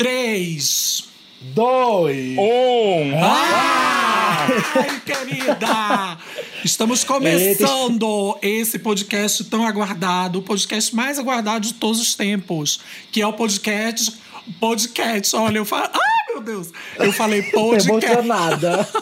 Três. 0.00 1.04
Dois. 1.42 2.38
Um. 2.38 3.12
Ai, 3.22 5.02
querida! 5.04 6.16
Estamos 6.64 7.04
começando 7.04 8.38
esse 8.40 8.78
podcast 8.78 9.44
tão 9.44 9.66
aguardado, 9.66 10.38
o 10.38 10.42
podcast 10.42 10.96
mais 10.96 11.18
aguardado 11.18 11.66
de 11.66 11.74
todos 11.74 12.00
os 12.00 12.14
tempos, 12.14 12.80
que 13.12 13.20
é 13.20 13.26
o 13.26 13.34
podcast. 13.34 14.14
Podcast, 14.58 15.36
olha, 15.36 15.58
eu 15.58 15.66
falo. 15.66 15.90
Ai, 15.92 16.32
meu 16.32 16.42
Deus! 16.42 16.68
Eu 16.98 17.12
falei 17.12 17.42
podcast. 17.42 17.90
Emocionada. 17.90 18.88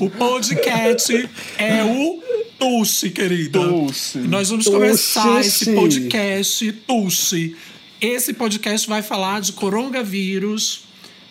O 0.00 0.08
podcast 0.08 1.28
é 1.58 1.82
o 1.82 2.22
Tuxi, 2.58 3.10
querida. 3.10 3.58
Tuxi. 3.58 4.18
Nós 4.18 4.48
vamos 4.48 4.64
Tuxi. 4.64 4.76
começar 4.76 5.40
esse 5.40 5.74
podcast 5.74 6.72
Tuxi. 6.86 7.56
Esse 8.00 8.32
podcast 8.32 8.88
vai 8.88 9.02
falar 9.02 9.42
de 9.42 9.52
coronavírus, 9.52 10.84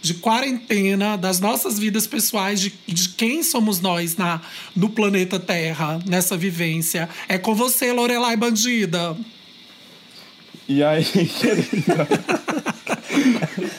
de 0.03 0.13
quarentena, 0.13 1.17
das 1.17 1.39
nossas 1.39 1.79
vidas 1.79 2.05
pessoais, 2.05 2.61
de, 2.61 2.71
de 2.87 3.09
quem 3.09 3.41
somos 3.41 3.79
nós 3.79 4.15
na, 4.15 4.39
no 4.75 4.87
planeta 4.89 5.39
Terra, 5.39 5.99
nessa 6.05 6.37
vivência. 6.37 7.09
É 7.27 7.39
com 7.39 7.55
você, 7.55 7.91
Lorelai 7.91 8.37
Bandida. 8.37 9.17
E 10.67 10.83
aí, 10.83 11.03
querida? 11.39 12.07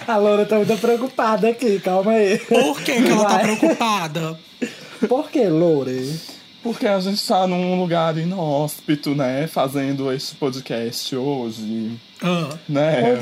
A 0.08 0.16
Laura 0.16 0.44
tá 0.44 0.56
muito 0.56 0.76
preocupada 0.78 1.48
aqui, 1.48 1.78
calma 1.78 2.10
aí. 2.10 2.38
Por 2.38 2.82
que, 2.82 3.02
que 3.02 3.08
ela 3.08 3.22
tá 3.22 3.28
Vai. 3.28 3.42
preocupada? 3.44 4.40
Por 5.08 5.30
que, 5.30 5.46
Lore? 5.46 6.18
Porque 6.60 6.88
a 6.88 6.98
gente 6.98 7.24
tá 7.24 7.46
num 7.46 7.80
lugar 7.80 8.18
inóspito, 8.18 9.14
né? 9.14 9.46
Fazendo 9.46 10.12
este 10.12 10.34
podcast 10.34 11.14
hoje, 11.14 11.96
Ah, 12.22 12.58
né? 12.68 13.18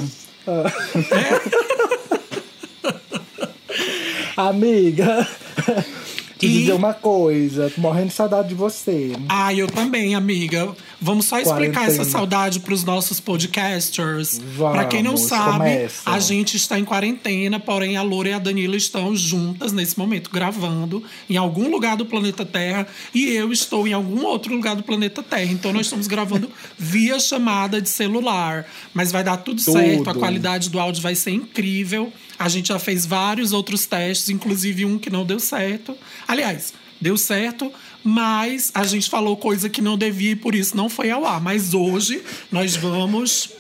Amiga, 4.36 5.26
te 6.38 6.46
E- 6.46 6.60
dizer 6.60 6.72
uma 6.72 6.94
coisa, 6.94 7.70
tô 7.74 7.80
morrendo 7.80 8.08
de 8.08 8.14
saudade 8.14 8.48
de 8.48 8.54
você. 8.54 9.12
Ah, 9.28 9.52
eu 9.52 9.66
também, 9.66 10.14
amiga. 10.14 10.74
Vamos 11.00 11.26
só 11.26 11.38
explicar 11.38 11.80
Quarentena. 11.80 11.86
essa 12.02 12.04
saudade 12.04 12.60
pros 12.60 12.84
nossos 12.84 13.20
podcasters. 13.20 14.40
Pra 14.56 14.84
quem 14.84 15.02
não 15.02 15.16
sabe, 15.16 15.52
começa. 15.58 16.02
a 16.10 16.18
gente 16.18 16.56
está 16.56 16.78
em 16.78 16.84
quarentena, 16.84 17.58
porém 17.60 17.96
a 17.96 18.02
Loura 18.02 18.30
e 18.30 18.32
a 18.32 18.38
Danila 18.38 18.76
estão 18.76 19.14
juntas 19.16 19.72
nesse 19.72 19.98
momento, 19.98 20.30
gravando 20.30 21.02
em 21.28 21.36
algum 21.36 21.70
lugar 21.70 21.96
do 21.96 22.06
planeta 22.06 22.44
Terra 22.44 22.86
e 23.14 23.28
eu 23.30 23.52
estou 23.52 23.86
em 23.86 23.92
algum 23.92 24.24
outro 24.24 24.54
lugar 24.54 24.76
do 24.76 24.82
planeta 24.82 25.22
Terra. 25.22 25.52
Então 25.52 25.72
nós 25.72 25.86
estamos 25.86 26.06
gravando 26.06 26.50
via 26.78 27.18
chamada 27.18 27.80
de 27.80 27.88
celular. 27.88 28.66
Mas 28.94 29.10
vai 29.12 29.22
dar 29.24 29.36
tudo, 29.38 29.62
Tudo. 29.62 29.72
certo, 29.72 30.10
a 30.10 30.14
qualidade 30.14 30.70
do 30.70 30.78
áudio 30.78 31.02
vai 31.02 31.14
ser 31.14 31.30
incrível. 31.32 32.12
A 32.38 32.48
gente 32.48 32.68
já 32.68 32.78
fez 32.78 33.04
vários 33.04 33.52
outros 33.52 33.86
testes, 33.86 34.28
inclusive 34.28 34.84
um 34.84 34.98
que 34.98 35.10
não 35.10 35.24
deu 35.24 35.40
certo. 35.40 35.96
Aliás, 36.26 36.72
deu 37.00 37.16
certo, 37.16 37.72
mas 38.02 38.70
a 38.74 38.84
gente 38.84 39.10
falou 39.10 39.36
coisa 39.36 39.68
que 39.68 39.82
não 39.82 39.98
devia 39.98 40.32
e 40.32 40.36
por 40.36 40.54
isso 40.54 40.76
não 40.76 40.88
foi 40.88 41.10
ao 41.10 41.24
ar. 41.24 41.40
Mas 41.40 41.74
hoje 41.74 42.22
nós 42.50 42.76
vamos 42.76 43.50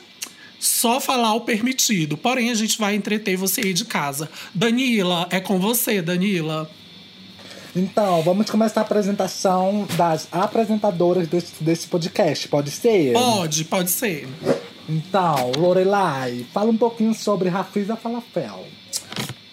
só 0.58 1.00
falar 1.00 1.34
o 1.34 1.42
permitido. 1.42 2.16
Porém, 2.16 2.50
a 2.50 2.54
gente 2.54 2.78
vai 2.78 2.94
entreter 2.94 3.36
você 3.36 3.60
aí 3.60 3.72
de 3.72 3.84
casa. 3.84 4.28
Danila, 4.54 5.26
é 5.30 5.40
com 5.40 5.58
você, 5.58 6.02
Danila. 6.02 6.70
Então, 7.76 8.22
vamos 8.22 8.50
começar 8.50 8.80
a 8.80 8.84
apresentação 8.84 9.86
das 9.96 10.26
apresentadoras 10.32 11.28
desse, 11.28 11.52
desse 11.60 11.86
podcast, 11.86 12.48
pode 12.48 12.70
ser? 12.70 13.12
Pode, 13.12 13.64
pode 13.64 13.90
ser. 13.90 14.26
Então, 14.88 15.52
Lorelai, 15.56 16.46
fala 16.52 16.70
um 16.70 16.76
pouquinho 16.76 17.12
sobre 17.12 17.48
Rafisa 17.48 17.94
Falafel. 17.94 18.64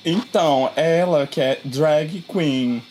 Então, 0.06 0.70
ela 0.76 1.28
que 1.28 1.42
é 1.42 1.60
drag 1.66 2.24
queen, 2.32 2.82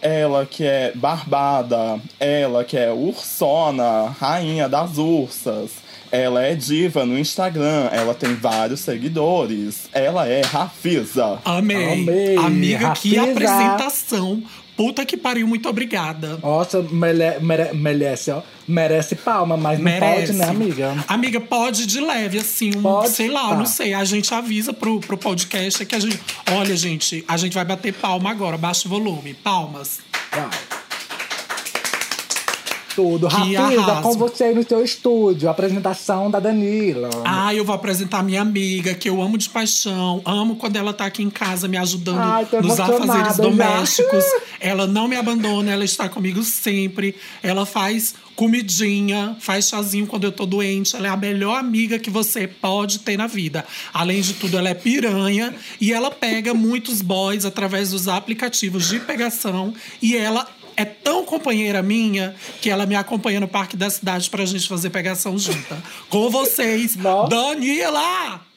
ela 0.00 0.46
que 0.46 0.64
é 0.64 0.92
barbada, 0.94 2.00
ela 2.18 2.64
que 2.64 2.76
é 2.76 2.90
ursona, 2.92 4.08
rainha 4.18 4.68
das 4.68 4.96
ursas. 4.96 5.72
Ela 6.12 6.42
é 6.42 6.56
diva 6.56 7.06
no 7.06 7.16
Instagram, 7.16 7.88
ela 7.92 8.14
tem 8.14 8.34
vários 8.34 8.80
seguidores. 8.80 9.88
Ela 9.92 10.26
é 10.26 10.40
Rafisa. 10.40 11.38
Amei. 11.44 11.92
Amei. 12.02 12.36
Amiga, 12.36 12.92
que 12.94 13.14
Rafisa. 13.14 13.30
apresentação. 13.30 14.42
Puta 14.80 15.04
que 15.04 15.14
pariu, 15.14 15.46
muito 15.46 15.68
obrigada. 15.68 16.38
Nossa, 16.42 16.80
mere, 16.80 17.38
mere- 17.40 17.74
merece, 17.74 18.30
ó. 18.30 18.40
Merece 18.66 19.14
palma, 19.14 19.54
mas 19.54 19.76
não 19.78 19.84
Merece. 19.84 20.26
pode, 20.28 20.32
né, 20.38 20.44
amiga? 20.46 21.04
Amiga, 21.06 21.38
pode 21.38 21.84
de 21.86 22.00
leve, 22.00 22.38
assim, 22.38 22.70
um, 22.76 22.80
Pode? 22.82 23.10
sei 23.10 23.28
lá, 23.28 23.50
Tá. 23.50 23.56
não 23.56 23.66
sei. 23.66 23.92
A 23.92 24.02
gente 24.04 24.32
avisa 24.32 24.72
pro, 24.72 24.98
pro 25.00 25.18
podcast 25.18 25.84
que 25.84 25.94
a 25.94 25.98
gente. 25.98 26.18
Olha, 26.52 26.74
gente, 26.74 27.22
a 27.28 27.36
gente 27.36 27.52
vai 27.52 27.64
bater 27.66 27.92
palma 27.92 28.30
agora, 28.30 28.56
baixa 28.56 28.86
o 28.86 28.90
volume. 28.90 29.34
Palmas. 29.34 29.98
Vai. 30.32 30.48
Tudo. 32.94 33.28
Rafisa, 33.28 34.00
com 34.02 34.12
você 34.14 34.44
aí 34.44 34.54
no 34.54 34.66
seu 34.66 34.82
estúdio. 34.82 35.48
Apresentação 35.48 36.30
da 36.30 36.40
Danila. 36.40 37.10
Ah, 37.24 37.54
eu 37.54 37.64
vou 37.64 37.74
apresentar 37.74 38.22
minha 38.22 38.42
amiga, 38.42 38.94
que 38.94 39.08
eu 39.08 39.20
amo 39.22 39.38
de 39.38 39.48
paixão. 39.48 40.20
Amo 40.24 40.56
quando 40.56 40.76
ela 40.76 40.92
tá 40.92 41.06
aqui 41.06 41.22
em 41.22 41.30
casa 41.30 41.68
me 41.68 41.76
ajudando 41.76 42.18
Ai, 42.20 42.46
nos 42.62 42.78
afazeres 42.78 43.36
já. 43.36 43.42
domésticos. 43.42 44.24
ela 44.60 44.86
não 44.86 45.08
me 45.08 45.16
abandona, 45.16 45.70
ela 45.70 45.84
está 45.84 46.08
comigo 46.08 46.42
sempre. 46.42 47.14
Ela 47.42 47.64
faz 47.64 48.14
comidinha, 48.40 49.36
faz 49.38 49.68
chazinho 49.68 50.06
quando 50.06 50.24
eu 50.24 50.32
tô 50.32 50.46
doente. 50.46 50.96
Ela 50.96 51.08
é 51.08 51.10
a 51.10 51.16
melhor 51.16 51.58
amiga 51.58 51.98
que 51.98 52.08
você 52.08 52.48
pode 52.48 53.00
ter 53.00 53.18
na 53.18 53.26
vida. 53.26 53.66
Além 53.92 54.22
de 54.22 54.32
tudo, 54.34 54.56
ela 54.56 54.70
é 54.70 54.74
piranha 54.74 55.54
e 55.78 55.92
ela 55.92 56.10
pega 56.10 56.54
muitos 56.54 57.02
boys 57.02 57.44
através 57.44 57.90
dos 57.90 58.08
aplicativos 58.08 58.88
de 58.88 58.98
pegação 59.00 59.74
e 60.00 60.16
ela 60.16 60.48
é 60.80 60.84
tão 60.84 61.24
companheira 61.24 61.82
minha 61.82 62.34
que 62.60 62.70
ela 62.70 62.86
me 62.86 62.94
acompanha 62.94 63.38
no 63.38 63.46
Parque 63.48 63.76
da 63.76 63.90
Cidade 63.90 64.30
pra 64.30 64.44
gente 64.46 64.66
fazer 64.66 64.90
pegação 64.90 65.38
junta. 65.38 65.82
Com 66.08 66.30
vocês, 66.30 66.96
Nossa. 66.96 67.28
Danila! 67.28 68.49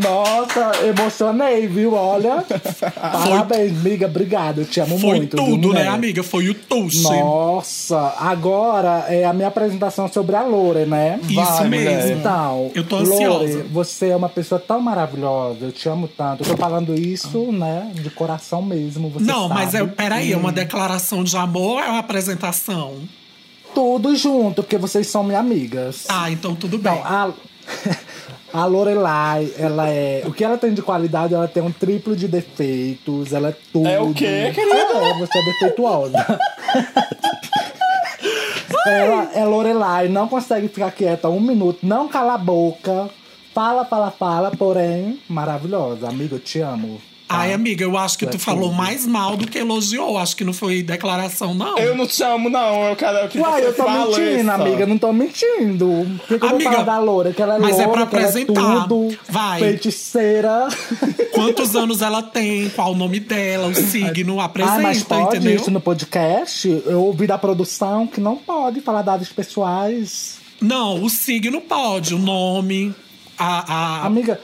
Nossa, 0.00 0.72
emocionei, 0.86 1.66
viu? 1.66 1.94
Olha. 1.94 2.42
Parabéns, 3.00 3.72
amiga. 3.72 4.06
Obrigada. 4.06 4.62
Eu 4.62 4.64
te 4.64 4.80
amo 4.80 4.98
Foi 4.98 5.18
muito. 5.18 5.36
viu, 5.36 5.44
tudo, 5.46 5.68
né, 5.74 5.80
mulher? 5.80 5.88
amiga? 5.88 6.22
Foi 6.22 6.48
o 6.48 6.54
Tuxi. 6.54 7.02
Nossa, 7.02 8.14
agora 8.18 9.04
é 9.08 9.24
a 9.24 9.32
minha 9.32 9.48
apresentação 9.48 10.08
sobre 10.10 10.36
a 10.36 10.42
Lore, 10.42 10.86
né? 10.86 11.20
Isso 11.28 11.34
Vai, 11.34 11.68
mesmo. 11.68 12.12
Então, 12.12 12.70
Eu 12.74 12.84
tô 12.84 12.96
Lore, 12.96 13.12
ansiosa. 13.12 13.66
você 13.70 14.08
é 14.08 14.16
uma 14.16 14.28
pessoa 14.28 14.58
tão 14.58 14.80
maravilhosa, 14.80 15.66
eu 15.66 15.72
te 15.72 15.88
amo 15.88 16.08
tanto. 16.08 16.42
Eu 16.42 16.50
tô 16.50 16.56
falando 16.56 16.94
isso, 16.98 17.52
né, 17.52 17.90
de 17.94 18.08
coração 18.10 18.62
mesmo. 18.62 19.12
Não, 19.20 19.48
mas 19.48 19.74
é, 19.74 19.78
sabe. 19.78 19.92
peraí, 19.92 20.32
é 20.32 20.36
uma 20.36 20.52
declaração 20.52 21.22
de 21.22 21.36
amor 21.36 21.74
ou 21.74 21.80
é 21.80 21.88
uma 21.90 21.98
apresentação? 21.98 22.94
Tudo 23.74 24.14
junto, 24.16 24.62
porque 24.62 24.78
vocês 24.78 25.06
são 25.08 25.24
minhas 25.24 25.40
amigas. 25.40 26.04
Ah, 26.08 26.30
então 26.30 26.54
tudo 26.54 26.78
bem. 26.78 26.92
Então, 26.94 27.04
a, 27.04 27.32
a 28.54 28.66
Lorelai, 28.66 29.52
ela 29.58 29.90
é. 29.90 30.22
O 30.24 30.32
que 30.32 30.44
ela 30.44 30.56
tem 30.56 30.72
de 30.72 30.80
qualidade, 30.80 31.34
ela 31.34 31.48
tem 31.48 31.60
um 31.60 31.72
triplo 31.72 32.14
de 32.14 32.28
defeitos, 32.28 33.32
ela 33.32 33.48
é 33.48 33.56
tudo. 33.72 33.88
É 33.88 34.00
o 34.00 34.14
quê, 34.14 34.52
querida? 34.54 34.92
É, 34.94 35.18
você 35.18 35.38
é 35.38 35.44
defeituosa. 35.44 36.40
ela 38.86 39.30
é 39.34 39.44
Lorelai, 39.44 40.06
não 40.06 40.28
consegue 40.28 40.68
ficar 40.68 40.92
quieta 40.92 41.28
um 41.28 41.40
minuto, 41.40 41.80
não 41.82 42.06
cala 42.06 42.34
a 42.34 42.38
boca. 42.38 43.10
Fala, 43.52 43.84
fala, 43.84 44.12
fala, 44.12 44.52
porém, 44.52 45.18
maravilhosa. 45.28 46.08
Amiga, 46.08 46.36
eu 46.36 46.40
te 46.40 46.60
amo. 46.60 47.00
Tá? 47.34 47.40
Ai, 47.40 47.52
amiga, 47.52 47.84
eu 47.84 47.96
acho 47.96 48.18
que 48.18 48.24
É 48.24 48.28
tu 48.28 48.38
falou 48.38 48.68
tudo. 48.70 48.74
mais 48.74 49.06
mal 49.06 49.36
do 49.36 49.46
que 49.46 49.58
elogiou. 49.58 50.16
Acho 50.18 50.36
que 50.36 50.44
não 50.44 50.52
foi 50.52 50.82
declaração, 50.82 51.54
não. 51.54 51.78
Eu 51.78 51.96
não 51.96 52.06
te 52.06 52.22
amo, 52.22 52.48
não. 52.48 52.84
Eu 52.88 52.96
quero 52.96 53.28
que 53.28 53.38
Uai, 53.38 53.62
você 53.62 53.68
eu 53.68 53.74
tô 53.74 53.88
mentindo, 53.90 54.50
amiga. 54.50 54.86
Não 54.86 54.98
tô 54.98 55.12
mentindo. 55.12 56.06
Por 56.18 56.28
que, 56.28 56.38
que 56.38 56.44
eu 56.44 56.48
vou 56.48 56.56
Amiga, 56.56 56.70
falar 56.70 56.82
da 56.84 56.98
loura? 56.98 57.32
Que 57.32 57.42
ela 57.42 57.56
é 57.56 57.58
mas 57.58 57.78
é 57.78 57.86
loura, 57.86 58.06
pra 58.06 58.06
que 58.06 58.16
ela 58.16 58.24
é 58.24 58.28
apresentar. 58.28 58.88
tudo. 58.88 59.18
Vai. 59.28 59.60
Feiticeira. 59.60 60.68
Quantos 61.32 61.74
anos 61.76 62.02
ela 62.02 62.22
tem, 62.22 62.68
qual 62.70 62.92
o 62.92 62.96
nome 62.96 63.20
dela, 63.20 63.68
o 63.68 63.74
signo, 63.74 64.40
apresenta, 64.40 64.76
ah, 64.76 64.82
mas 64.82 65.02
pode 65.02 65.36
entendeu? 65.36 65.56
isso 65.56 65.70
no 65.70 65.80
podcast? 65.80 66.82
Eu 66.86 67.02
ouvi 67.02 67.26
da 67.26 67.36
produção 67.38 68.06
que 68.06 68.20
não 68.20 68.36
pode 68.36 68.80
falar 68.80 69.02
dados 69.02 69.28
pessoais. 69.30 70.36
Não, 70.60 71.02
o 71.02 71.10
signo 71.10 71.60
pode, 71.60 72.14
o 72.14 72.18
nome, 72.18 72.94
a. 73.38 74.02
a... 74.02 74.06
Amiga, 74.06 74.40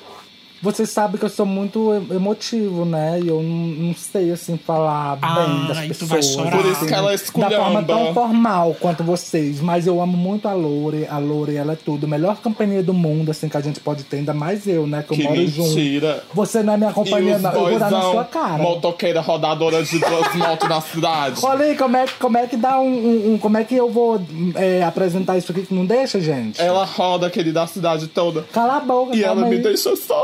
você 0.62 0.85
sabe 0.87 1.17
que 1.19 1.25
eu 1.25 1.29
sou 1.31 1.47
muito 1.47 1.93
emotivo, 2.11 2.85
né? 2.85 3.19
E 3.23 3.29
eu 3.29 3.43
não, 3.43 3.67
não 3.89 3.95
sei, 3.95 4.31
assim, 4.31 4.57
falar 4.59 5.19
Ah, 5.23 5.35
bem 5.47 5.67
das 5.69 5.87
pessoas. 5.99 6.37
Por 6.37 6.67
isso 6.67 6.87
que 6.87 6.95
ela 6.95 7.12
assim, 7.12 7.41
Da 7.41 7.51
forma 7.51 7.83
tão 7.83 7.97
esculhamba. 7.99 8.15
formal 8.15 8.77
quanto 8.79 9.03
vocês. 9.03 9.61
Mas 9.61 9.87
eu 9.87 10.01
amo 10.01 10.17
muito 10.17 10.47
a 10.49 10.53
Lore. 10.53 11.07
A 11.11 11.19
Lore, 11.19 11.57
ela 11.57 11.73
é 11.73 11.77
tudo. 11.77 12.07
Melhor 12.07 12.37
companhia 12.37 12.83
do 12.83 12.93
mundo, 12.93 13.31
assim, 13.31 13.49
que 13.49 13.57
a 13.57 13.61
gente 13.61 13.81
pode 13.81 14.05
ter. 14.05 14.19
Ainda 14.19 14.35
mais 14.35 14.67
eu, 14.67 14.87
né? 14.87 15.03
Que 15.07 15.12
eu 15.15 15.17
Que 15.17 15.23
moro 15.25 15.47
junto. 15.49 15.69
mentira. 15.71 16.25
Você 16.35 16.62
não 16.62 16.75
é 16.75 16.77
minha 16.77 16.91
E 16.91 16.95
companhia, 16.95 17.37
os 17.37 17.43
não. 17.43 17.53
Eu 17.53 17.71
vou 17.71 17.79
dar 17.79 17.91
na 17.91 18.03
sua 18.03 18.25
cara. 18.25 18.62
motoqueira 18.62 19.21
rodadora 19.21 19.83
de 19.83 19.99
duas 19.99 20.35
motos 20.35 20.69
na 20.69 20.81
cidade. 20.81 21.41
Olha 21.43 21.65
aí, 21.67 21.77
como 21.77 21.97
é, 21.97 22.05
como 22.19 22.37
é 22.39 22.47
que 22.47 22.57
dá 22.57 22.79
um, 22.81 22.87
um- 22.87 23.35
um- 23.35 23.39
Como 23.39 23.57
é 23.57 23.65
que 23.65 23.75
eu 23.75 23.91
vou 23.91 24.21
é, 24.55 24.83
apresentar 24.83 25.37
isso 25.39 25.51
aqui 25.53 25.62
que 25.62 25.75
não 25.75 25.87
deixa, 25.87 26.21
gente? 26.21 26.61
Ela 26.61 26.85
roda 26.85 27.27
aquele 27.27 27.53
da 27.53 27.67
cidade 27.67 28.07
toda. 28.09 28.43
Cala 28.53 28.77
a 28.77 28.81
boca, 28.81 29.17
E 29.17 29.25
ela 29.25 29.47
me 29.47 29.57
aí. 29.57 29.62
deixa 29.62 29.95
só. 29.97 30.23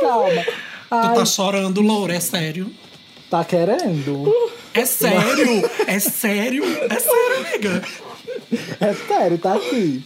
Calma. 0.00 0.44
Ai. 0.90 1.08
Tu 1.08 1.14
tá 1.14 1.24
chorando, 1.24 1.80
Loura, 1.80 2.14
é 2.14 2.20
sério. 2.20 2.70
Tá 3.30 3.44
querendo? 3.44 4.32
É 4.74 4.84
sério? 4.84 5.70
é 5.86 5.98
sério? 6.00 6.64
É 6.64 6.98
sério, 6.98 7.36
amiga? 7.46 7.82
É 8.80 8.94
sério, 8.94 9.38
tá 9.38 9.54
aqui. 9.54 10.04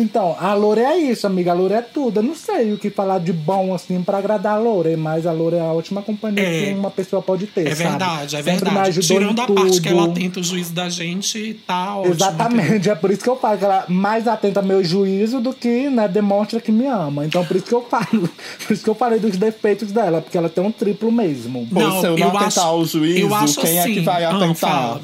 Então, 0.00 0.34
a 0.40 0.54
Loura 0.54 0.80
é 0.80 0.96
isso, 0.96 1.26
amiga. 1.26 1.50
A 1.50 1.54
Loura 1.54 1.74
é 1.76 1.82
tudo. 1.82 2.20
Eu 2.20 2.22
não 2.22 2.34
sei 2.34 2.72
o 2.72 2.78
que 2.78 2.88
falar 2.90 3.18
de 3.20 3.32
bom, 3.32 3.74
assim, 3.74 4.02
pra 4.02 4.18
agradar 4.18 4.54
a 4.54 4.58
Loura, 4.58 4.96
mas 4.96 5.26
a 5.26 5.32
Loura 5.32 5.56
é 5.58 5.60
a 5.60 5.72
última 5.72 6.00
companhia 6.00 6.42
É. 6.42 6.64
que 6.66 6.72
uma 6.72 6.90
pessoa 6.90 7.20
pode 7.20 7.46
ter, 7.46 7.66
É 7.66 7.74
sabe? 7.74 7.90
verdade, 7.90 8.36
é 8.36 8.42
Sempre 8.42 8.52
me 8.52 8.60
verdade. 8.76 8.88
ajudou 8.98 9.18
Tirando 9.18 9.38
em 9.38 9.42
a 9.42 9.46
parte 9.46 9.80
que 9.82 9.88
ela 9.88 10.04
atenta 10.06 10.40
o 10.40 10.42
juízo 10.42 10.72
da 10.72 10.88
gente, 10.88 11.54
tá 11.66 11.96
ótimo. 11.96 12.14
Exatamente, 12.14 12.88
é 12.88 12.94
por 12.94 13.10
isso 13.10 13.22
que 13.22 13.28
eu 13.28 13.36
falo 13.36 13.58
que 13.58 13.64
ela 13.64 13.84
mais 13.88 14.26
atenta 14.26 14.60
ao 14.60 14.66
meu 14.66 14.82
juízo 14.82 15.40
do 15.40 15.52
que 15.52 15.90
né, 15.90 16.08
demonstra 16.08 16.60
que 16.60 16.72
me 16.72 16.86
ama. 16.86 17.26
Então 17.26 17.44
por 17.44 17.56
isso 17.56 17.66
que 17.66 17.74
eu 17.74 17.82
falo, 17.82 18.06
por 18.66 18.72
isso 18.72 18.82
que 18.82 18.88
eu 18.90 18.94
falei 18.94 19.18
dos 19.18 19.36
defeitos 19.36 19.92
dela, 19.92 20.20
porque 20.22 20.38
ela 20.38 20.48
tem 20.48 20.64
um 20.64 20.72
triplo 20.72 21.12
mesmo. 21.12 21.66
Pô, 21.66 21.80
se 22.00 22.06
eu 22.06 22.16
não 22.16 22.28
atentar 22.28 22.46
acho- 22.46 22.60
ao 22.60 22.84
juízo, 22.86 23.18
eu 23.20 23.34
acho 23.34 23.60
quem 23.60 23.78
é 23.78 23.84
que 23.84 23.90
assim- 23.92 24.02
vai 24.04 24.24
Ah, 24.24 24.30
atentar? 24.36 24.54
fala. 24.54 25.00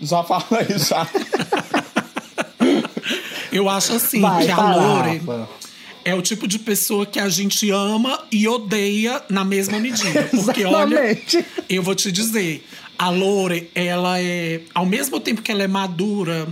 Já 0.00 0.22
falei, 0.22 0.66
já. 0.78 1.08
Eu 3.52 3.68
acho 3.68 3.92
assim 3.94 4.20
Vai, 4.20 4.44
que 4.46 4.50
a 4.50 4.74
Lore 4.76 5.18
Rafa. 5.18 5.48
é 6.04 6.14
o 6.14 6.22
tipo 6.22 6.46
de 6.48 6.58
pessoa 6.58 7.04
que 7.06 7.18
a 7.18 7.28
gente 7.28 7.70
ama 7.70 8.18
e 8.30 8.46
odeia 8.48 9.22
na 9.28 9.44
mesma 9.44 9.78
medida. 9.78 10.22
Porque, 10.44 10.64
olha, 10.64 11.10
Exatamente. 11.12 11.44
eu 11.68 11.82
vou 11.82 11.94
te 11.94 12.10
dizer, 12.12 12.66
a 12.98 13.08
Lore, 13.10 13.70
ela 13.74 14.20
é. 14.20 14.60
Ao 14.74 14.86
mesmo 14.86 15.20
tempo 15.20 15.42
que 15.42 15.50
ela 15.52 15.62
é 15.62 15.68
madura. 15.68 16.46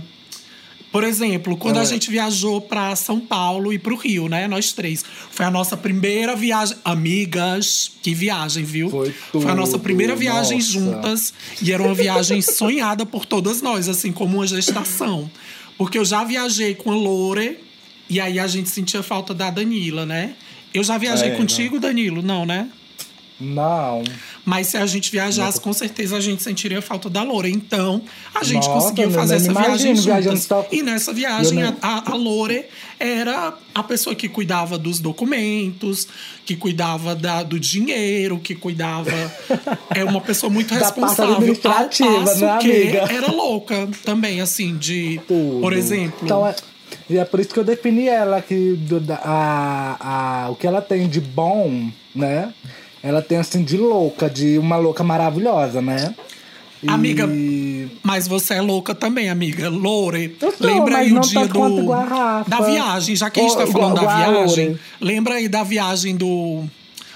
Por 0.91 1.03
exemplo, 1.03 1.57
quando 1.57 1.77
a 1.77 1.81
É. 1.81 1.85
gente 1.85 2.09
viajou 2.09 2.61
pra 2.61 2.95
São 2.95 3.19
Paulo 3.19 3.73
e 3.73 3.77
pro 3.77 3.97
Rio, 3.97 4.29
né? 4.29 4.47
Nós 4.47 4.71
três. 4.71 5.03
Foi 5.29 5.45
a 5.45 5.51
nossa 5.51 5.75
primeira 5.75 6.37
viagem. 6.37 6.77
Amigas, 6.85 7.91
que 8.01 8.13
viagem, 8.13 8.63
viu? 8.63 8.89
Foi 8.89 9.13
a 9.51 9.53
nossa 9.53 9.73
tudo, 9.73 9.81
primeira 9.81 10.15
viagem 10.15 10.57
nossa. 10.59 10.71
juntas. 10.71 11.33
E 11.61 11.73
era 11.73 11.83
uma 11.83 11.93
viagem 11.93 12.41
sonhada 12.41 13.05
por 13.05 13.25
todas 13.25 13.61
nós, 13.61 13.89
assim, 13.89 14.13
como 14.13 14.37
uma 14.37 14.47
gestação. 14.47 15.29
Porque 15.77 15.97
eu 15.97 16.05
já 16.05 16.23
viajei 16.23 16.75
com 16.75 16.91
a 16.91 16.95
Lore, 16.95 17.59
e 18.09 18.19
aí 18.19 18.39
a 18.39 18.47
gente 18.47 18.69
sentia 18.69 19.03
falta 19.03 19.33
da 19.33 19.49
Danila, 19.49 20.05
né? 20.05 20.35
Eu 20.73 20.83
já 20.83 20.97
viajei 20.97 21.29
É, 21.29 21.35
contigo, 21.35 21.79
Danilo? 21.79 22.21
Não, 22.21 22.45
né? 22.45 22.69
Não. 23.39 24.03
Mas 24.45 24.67
se 24.67 24.77
a 24.77 24.85
gente 24.85 25.11
viajasse, 25.11 25.59
com 25.59 25.73
certeza 25.73 26.15
a 26.15 26.19
gente 26.21 26.43
sentiria 26.43 26.81
falta 26.81 27.09
da 27.09 27.23
Lore. 27.23 27.51
Então, 27.51 28.01
a 28.33 28.43
gente 28.43 28.67
Nossa, 28.67 28.89
conseguiu 28.89 29.09
fazer 29.11 29.35
essa 29.37 29.51
viagem 29.51 29.95
juntas. 29.95 30.47
E 30.71 30.83
nessa 30.83 31.11
viagem, 31.11 31.63
a, 31.63 31.73
a, 31.81 32.11
a 32.11 32.15
Lore 32.15 32.65
era 32.99 33.57
a 33.73 33.83
pessoa 33.83 34.15
que 34.15 34.29
cuidava 34.29 34.77
dos 34.77 34.99
documentos, 34.99 36.07
que 36.45 36.55
cuidava 36.55 37.15
da- 37.15 37.41
do 37.43 37.59
dinheiro, 37.59 38.39
que 38.39 38.53
cuidava... 38.53 39.09
é 39.89 40.03
uma 40.03 40.21
pessoa 40.21 40.51
muito 40.51 40.73
Da 40.75 40.79
parte 40.79 40.99
responsável. 40.99 41.35
administrativa, 41.35 42.09
ao 42.11 42.25
passo 42.25 42.45
né, 42.45 42.57
que 42.61 42.71
amiga? 42.71 43.13
era 43.13 43.31
louca 43.31 43.89
também, 44.03 44.41
assim, 44.41 44.77
de... 44.77 45.19
Tudo. 45.27 45.61
Por 45.61 45.73
exemplo... 45.73 46.19
Então 46.21 46.45
é, 46.45 46.55
e 47.09 47.17
é 47.17 47.25
por 47.25 47.39
isso 47.39 47.49
que 47.49 47.59
eu 47.59 47.63
defini 47.63 48.07
ela 48.07 48.41
que 48.41 48.77
a, 49.23 50.45
a, 50.45 50.49
o 50.51 50.55
que 50.55 50.65
ela 50.67 50.81
tem 50.81 51.07
de 51.07 51.19
bom, 51.19 51.89
né? 52.13 52.53
Ela 53.05 53.21
tem 53.21 53.37
assim 53.37 53.63
de 53.63 53.77
louca, 53.77 54.27
de 54.27 54.57
uma 54.57 54.77
louca 54.77 55.03
maravilhosa, 55.03 55.79
né? 55.79 56.15
E- 56.81 56.89
Amiga, 56.89 57.29
Mas 58.03 58.27
você 58.27 58.55
é 58.55 58.61
louca 58.61 58.95
também, 58.95 59.29
amiga. 59.29 59.69
Sou, 59.69 60.65
lembra 60.67 60.97
aí 60.97 61.13
o 61.13 61.19
dia 61.19 61.39
do 61.47 61.85
da 62.47 62.57
viagem, 62.61 63.15
já 63.15 63.29
que 63.29 63.39
a 63.39 63.43
gente 63.43 63.55
tá 63.57 63.67
falando 63.67 63.95
da 63.95 64.01
viagem. 64.31 64.79
Lembra 64.99 65.35
aí 65.35 65.47
da 65.47 65.61
viagem 65.63 66.15
do 66.15 66.63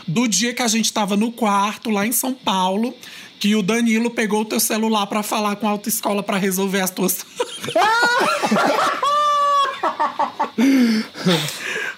do 0.08 0.28
dia 0.28 0.54
que 0.54 0.62
a 0.62 0.68
gente 0.68 0.92
tava 0.94 1.16
no 1.18 1.32
quarto 1.32 1.90
lá 1.90 2.06
em 2.06 2.12
São 2.12 2.34
Paulo, 2.34 2.94
que 3.40 3.56
o 3.56 3.62
Danilo 3.64 4.10
pegou 4.12 4.42
o 4.42 4.46
teu 4.46 4.60
celular 4.60 5.06
pra 5.08 5.22
falar 5.24 5.56
com 5.56 5.68
a 5.68 5.72
autoescola 5.72 6.22
pra 6.24 6.38
resolver 6.38 6.82
as 6.82 6.90
tuas 6.92 7.26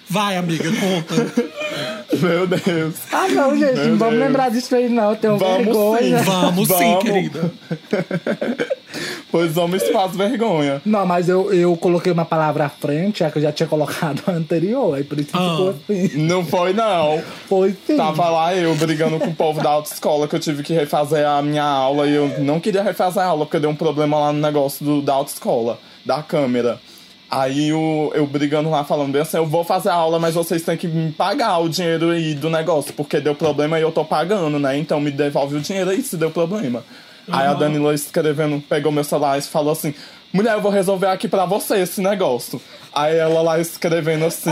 Vai, 0.08 0.36
amiga, 0.36 0.70
conta. 0.72 1.61
Meu 2.22 2.46
Deus. 2.46 2.94
Ah, 3.12 3.28
não, 3.28 3.56
gente, 3.58 3.74
Meu 3.74 3.88
não 3.88 3.96
vamos 3.98 4.14
Deus. 4.14 4.26
lembrar 4.26 4.50
disso 4.50 4.74
aí, 4.74 4.88
não. 4.88 5.10
Eu 5.10 5.16
tenho 5.16 5.36
Vamos 5.38 5.64
vergonha. 5.64 6.18
sim. 6.18 6.24
Vamos, 6.24 6.68
sim, 6.68 6.74
Vamos. 6.74 7.02
querida. 7.04 7.52
Pois 9.30 9.56
homens 9.56 9.88
faz 9.88 10.14
vergonha. 10.14 10.82
Não, 10.84 11.06
mas 11.06 11.26
eu, 11.26 11.50
eu 11.52 11.74
coloquei 11.78 12.12
uma 12.12 12.26
palavra 12.26 12.66
à 12.66 12.68
frente, 12.68 13.24
a 13.24 13.30
que 13.30 13.38
eu 13.38 13.42
já 13.42 13.50
tinha 13.50 13.66
colocado 13.66 14.22
a 14.26 14.32
anterior, 14.36 14.94
aí 14.94 15.02
por 15.04 15.18
isso 15.18 15.30
que 15.30 15.38
Ah. 15.38 15.50
ficou 15.50 15.70
assim. 15.70 16.18
Não 16.18 16.44
foi, 16.44 16.74
não. 16.74 17.22
Foi 17.48 17.74
sim. 17.86 17.96
Tava 17.96 18.28
lá 18.28 18.54
eu 18.54 18.74
brigando 18.74 19.18
com 19.18 19.30
o 19.30 19.34
povo 19.34 19.62
da 19.62 19.70
autoescola 19.70 20.28
que 20.28 20.36
eu 20.36 20.40
tive 20.40 20.62
que 20.62 20.74
refazer 20.74 21.26
a 21.26 21.40
minha 21.40 21.64
aula 21.64 22.06
e 22.06 22.14
eu 22.14 22.28
não 22.40 22.60
queria 22.60 22.82
refazer 22.82 23.22
a 23.22 23.26
aula 23.26 23.46
porque 23.46 23.58
deu 23.58 23.70
um 23.70 23.74
problema 23.74 24.18
lá 24.18 24.32
no 24.34 24.40
negócio 24.40 24.84
do, 24.84 25.00
da 25.00 25.14
autoescola, 25.14 25.78
da 26.04 26.22
câmera. 26.22 26.78
Aí 27.32 27.72
o, 27.72 28.12
eu 28.14 28.26
brigando 28.26 28.68
lá 28.68 28.84
falando 28.84 29.10
bem 29.10 29.22
assim, 29.22 29.38
eu 29.38 29.46
vou 29.46 29.64
fazer 29.64 29.88
a 29.88 29.94
aula, 29.94 30.18
mas 30.18 30.34
vocês 30.34 30.60
têm 30.62 30.76
que 30.76 30.86
me 30.86 31.10
pagar 31.12 31.56
o 31.60 31.68
dinheiro 31.68 32.10
aí 32.10 32.34
do 32.34 32.50
negócio, 32.50 32.92
porque 32.92 33.20
deu 33.20 33.34
problema 33.34 33.78
e 33.78 33.82
eu 33.82 33.90
tô 33.90 34.04
pagando, 34.04 34.58
né? 34.58 34.76
Então 34.76 35.00
me 35.00 35.10
devolve 35.10 35.56
o 35.56 35.60
dinheiro 35.60 35.88
aí 35.88 36.02
se 36.02 36.18
deu 36.18 36.30
problema. 36.30 36.84
Aí 37.30 37.46
a 37.46 37.54
Danila 37.54 37.94
escrevendo, 37.94 38.60
pegou 38.60 38.92
meu 38.92 39.02
celular 39.02 39.38
e 39.38 39.42
falou 39.42 39.72
assim: 39.72 39.94
Mulher, 40.30 40.54
eu 40.54 40.60
vou 40.60 40.70
resolver 40.70 41.06
aqui 41.06 41.26
pra 41.26 41.46
você 41.46 41.78
esse 41.78 42.02
negócio. 42.02 42.60
Aí 42.94 43.16
ela 43.16 43.40
lá 43.40 43.58
escrevendo 43.58 44.26
assim, 44.26 44.50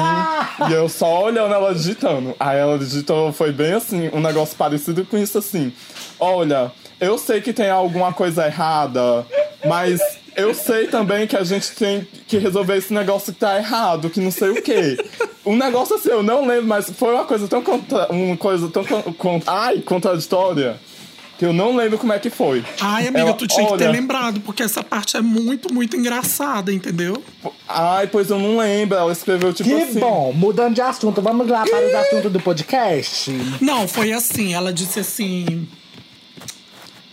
e 0.69 0.73
eu 0.73 0.89
só 0.89 1.25
olhando 1.25 1.53
ela 1.53 1.75
digitando. 1.75 2.35
Aí 2.41 2.59
ela 2.59 2.79
digitou, 2.79 3.31
foi 3.33 3.53
bem 3.53 3.75
assim, 3.75 4.09
um 4.13 4.21
negócio 4.21 4.57
parecido 4.57 5.05
com 5.05 5.19
isso 5.19 5.37
assim. 5.37 5.71
Olha, 6.19 6.73
eu 6.99 7.19
sei 7.19 7.43
que 7.43 7.53
tem 7.53 7.69
alguma 7.69 8.13
coisa 8.13 8.47
errada, 8.47 9.27
mas 9.67 10.01
eu 10.37 10.55
sei 10.55 10.87
também 10.87 11.27
que 11.27 11.37
a 11.37 11.45
gente 11.45 11.73
tem 11.73 12.07
que 12.27 12.39
resolver 12.39 12.77
esse 12.77 12.93
negócio 12.93 13.33
que 13.33 13.41
tá 13.41 13.57
errado, 13.57 14.11
que 14.11 14.21
não 14.21 14.31
sei 14.31 14.51
o 14.51 14.63
quê. 14.63 14.97
Um 15.45 15.57
negócio 15.57 15.97
assim, 15.97 16.11
eu 16.11 16.23
não 16.23 16.47
lembro, 16.47 16.67
mas 16.67 16.91
foi 16.91 17.15
uma 17.15 17.25
coisa 17.25 17.49
tão 17.49 17.63
contra, 17.63 18.11
uma 18.13 18.37
coisa 18.37 18.69
tão 18.69 18.85
con, 18.85 19.41
ai, 19.47 19.81
contraditória 19.81 20.79
que 21.41 21.47
eu 21.47 21.55
não 21.55 21.75
lembro 21.75 21.97
como 21.97 22.13
é 22.13 22.19
que 22.19 22.29
foi. 22.29 22.63
Ai, 22.83 23.07
amiga, 23.07 23.21
Ela, 23.21 23.33
tu 23.33 23.47
tinha 23.47 23.67
que 23.67 23.79
ter 23.79 23.85
olha, 23.85 23.91
lembrado, 23.93 24.41
porque 24.41 24.63
essa 24.63 24.85
parte 24.85 25.17
é 25.17 25.23
muito, 25.23 25.73
muito 25.73 25.97
engraçada, 25.97 26.71
entendeu? 26.71 27.23
Ai, 27.67 28.07
pois 28.09 28.29
eu 28.29 28.39
não 28.39 28.59
lembro. 28.59 28.99
Ela 28.99 29.11
escreveu 29.11 29.51
tipo 29.51 29.67
Que 29.67 29.75
assim. 29.75 29.99
bom, 29.99 30.35
mudando 30.35 30.75
de 30.75 30.83
assunto, 30.83 31.23
vamos 31.23 31.49
lá 31.49 31.65
para 31.65 31.87
os 31.87 31.95
assuntos 31.95 32.31
do 32.31 32.41
podcast. 32.41 33.31
Não, 33.59 33.89
foi 33.89 34.13
assim, 34.13 34.53
ela 34.53 34.71
disse 34.71 35.01
assim. 35.01 35.67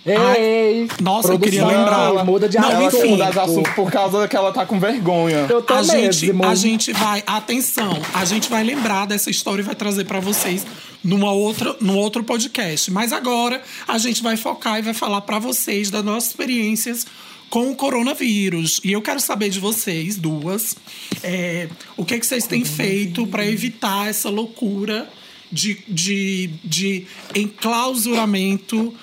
Ei, 0.07 0.87
Nossa, 1.01 1.33
eu 1.33 1.39
queria 1.39 1.65
lembrar. 1.65 2.23
Muda 2.23 2.47
de 2.47 2.57
Não, 2.57 2.69
mudar 3.09 3.31
de 3.31 3.39
assunto 3.39 3.73
por 3.75 3.91
causa 3.91 4.27
que 4.27 4.35
ela 4.35 4.53
tá 4.53 4.65
com 4.65 4.79
vergonha. 4.79 5.45
Eu 5.49 5.61
tô 5.61 5.73
A 5.73 5.83
gente, 5.83 6.27
mesmo. 6.27 6.45
a 6.45 6.55
gente 6.55 6.93
vai, 6.93 7.21
atenção, 7.27 7.99
a 8.13 8.23
gente 8.23 8.49
vai 8.49 8.63
lembrar 8.63 9.05
dessa 9.05 9.29
história 9.29 9.61
e 9.61 9.65
vai 9.65 9.75
trazer 9.75 10.05
pra 10.05 10.19
vocês 10.19 10.65
numa 11.03 11.31
outra, 11.31 11.75
num 11.81 11.97
outro 11.97 12.23
podcast. 12.23 12.89
Mas 12.91 13.11
agora 13.11 13.61
a 13.87 13.97
gente 13.97 14.23
vai 14.23 14.37
focar 14.37 14.79
e 14.79 14.81
vai 14.81 14.93
falar 14.93 15.21
pra 15.21 15.39
vocês 15.39 15.91
das 15.91 16.03
nossas 16.03 16.29
experiências 16.29 17.05
com 17.49 17.71
o 17.71 17.75
coronavírus. 17.75 18.79
E 18.83 18.91
eu 18.91 19.01
quero 19.01 19.19
saber 19.19 19.49
de 19.49 19.59
vocês, 19.59 20.17
duas, 20.17 20.75
é, 21.23 21.67
o 21.95 22.05
que, 22.05 22.15
é 22.15 22.19
que 22.19 22.25
vocês 22.25 22.47
têm 22.47 22.63
feito 22.63 23.25
pra 23.27 23.45
evitar 23.45 24.07
essa 24.07 24.29
loucura 24.29 25.07
de, 25.51 25.77
de, 25.87 26.49
de 26.63 27.05
enclausuramento 27.35 28.93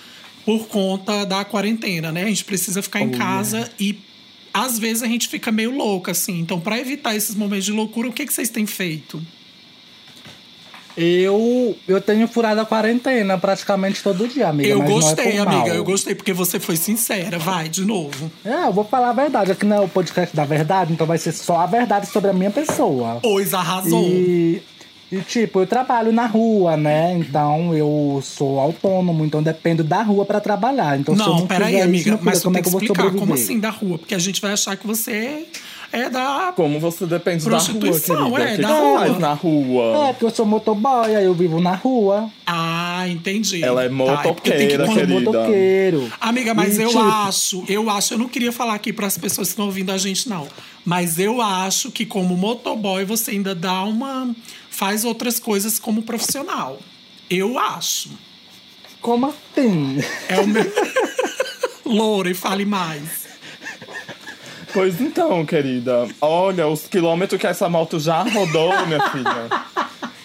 por 0.45 0.67
conta 0.69 1.25
da 1.25 1.45
quarentena, 1.45 2.13
né? 2.13 2.23
A 2.25 2.29
gente 2.29 2.45
precisa 2.45 2.83
ficar 2.83 3.01
em 3.01 3.11
casa 3.11 3.71
e 3.81 3.99
às 4.53 4.79
vezes 4.79 5.03
a 5.03 5.07
gente 5.07 5.29
fica 5.29 5.51
meio 5.51 5.77
louca, 5.77 6.13
assim. 6.13 6.39
Então, 6.39 6.61
pra 6.61 6.79
evitar 6.79 7.17
esses 7.17 7.35
momentos 7.35 7.65
de 7.65 7.73
loucura, 7.73 8.09
o 8.09 8.13
que, 8.13 8.25
que 8.25 8.33
vocês 8.33 8.51
têm 8.51 8.67
feito? 8.67 9.21
Eu, 10.97 11.77
eu 11.89 12.01
tenho 12.01 12.29
furado 12.29 12.61
a 12.61 12.65
quarentena 12.65 13.37
praticamente 13.37 14.01
todo 14.01 14.29
dia, 14.29 14.49
amiga. 14.49 14.69
eu 14.69 14.81
é 14.81 14.87
gostei, 14.87 15.39
mal. 15.39 15.49
amiga. 15.49 15.75
Eu 15.75 15.83
gostei 15.83 16.15
porque 16.15 16.33
você 16.33 16.61
foi 16.61 16.77
sincera. 16.77 17.37
Vai, 17.37 17.69
de 17.69 17.85
novo. 17.85 18.31
É, 18.45 18.67
eu 18.67 18.73
vou 18.73 18.85
falar 18.85 19.11
a 19.11 19.13
verdade. 19.13 19.51
Aqui 19.51 19.67
não 19.67 19.77
é 19.77 19.81
o 19.81 19.89
podcast 19.89 20.37
da 20.37 20.45
verdade, 20.45 20.93
então 20.93 21.05
vai 21.05 21.19
ser 21.19 21.33
só 21.33 21.59
a 21.59 21.67
verdade 21.67 22.07
sobre 22.07 22.31
a 22.31 22.33
minha 22.33 22.51
pessoa. 22.51 23.19
Pois 23.21 23.53
arrasou. 23.53 24.05
E, 24.05 24.63
e, 25.13 25.21
tipo, 25.21 25.61
eu 25.61 25.67
trabalho 25.67 26.13
na 26.13 26.27
rua, 26.27 26.77
né? 26.77 27.15
Então 27.17 27.75
eu 27.75 28.21
sou 28.23 28.59
autônomo, 28.59 29.25
então 29.25 29.43
dependo 29.43 29.85
da 29.85 30.03
rua 30.03 30.25
pra 30.25 30.41
trabalhar. 30.41 30.99
Então, 30.99 31.15
se 31.15 31.21
eu 31.23 31.27
Não, 31.29 31.39
não 31.41 31.47
peraí, 31.47 31.75
isso, 31.77 31.85
amiga. 31.85 32.11
meu 32.11 32.19
filho, 32.19 32.21
Mas 32.25 32.43
como 32.43 32.59
é 32.59 32.63
que 32.63 32.69
eu 32.69 32.73
vou 32.73 32.81
explicar 32.81 33.03
como 33.05 33.19
sobreviver? 33.19 33.45
assim 33.45 33.61
da 33.61 33.71
rua. 33.71 33.99
Porque 33.99 34.15
a 34.15 34.19
gente 34.19 34.41
vai 34.41 34.53
achar 34.53 34.77
que 34.77 34.87
você 34.87 35.47
é 35.93 36.11
da. 36.11 36.53
Como 36.57 36.81
você 36.81 37.07
depende 37.07 37.45
da 37.45 37.51
rua, 37.51 37.59
Prostituição, 37.61 38.33
querida? 38.33 38.51
é, 38.51 38.57
que 38.57 38.63
da 38.63 38.69
que 38.69 38.75
rua. 38.75 38.99
faz 38.99 39.19
na 39.19 39.33
rua? 39.35 40.09
É, 40.09 40.13
porque 40.13 40.25
eu 40.25 40.31
sou 40.31 40.47
motoboy, 40.47 41.15
aí 41.15 41.25
eu 41.25 41.35
vivo 41.35 41.61
na 41.61 41.75
rua. 41.77 42.29
Ah, 42.47 43.05
entendi. 43.09 43.63
Ela 43.63 43.85
é 43.85 43.89
Tá, 43.89 43.95
porque 44.23 44.51
tem 44.51 44.69
que 44.69 44.79
motoqueira, 44.79 45.07
querida. 45.07 45.31
motoqueiro. 45.31 46.13
Amiga, 46.21 46.55
mas 46.55 46.77
E, 46.79 46.83
eu 46.83 46.89
tipo, 46.89 47.01
acho, 47.01 47.65
eu 47.69 47.89
acho, 47.91 48.15
eu 48.15 48.19
não 48.19 48.29
queria 48.29 48.51
falar 48.51 48.75
aqui 48.75 48.93
para 48.93 49.07
as 49.07 49.17
pessoas 49.17 49.49
que 49.49 49.53
estão 49.53 49.67
ouvindo 49.67 49.93
a 49.93 49.99
gente, 49.99 50.29
não. 50.29 50.49
Mas 50.85 51.19
eu 51.19 51.41
acho 51.41 51.91
que 51.93 52.05
como 52.05 52.37
motoboy 52.37 53.05
você 53.05 53.31
ainda 53.31 53.55
dá 53.55 53.83
uma. 53.85 54.35
Faz 54.75 55.05
outras 55.05 55.39
coisas 55.39 55.79
como 55.79 56.03
profissional. 56.03 56.79
Eu 57.31 57.59
acho. 57.59 58.11
Como 59.01 59.27
assim? 59.27 59.99
É 60.29 60.41
o 60.41 60.47
meu. 60.49 60.65
Loura, 61.87 62.31
e 62.31 62.35
fale 62.35 62.65
mais. 62.65 63.25
Pois 64.73 65.01
então, 65.01 65.47
querida. 65.47 66.09
Olha, 66.21 66.67
os 66.67 66.87
quilômetros 66.89 67.41
que 67.41 67.47
essa 67.47 67.69
moto 67.69 68.01
já 68.01 68.23
rodou, 68.23 68.87
minha 68.87 69.09
filha. 69.11 69.49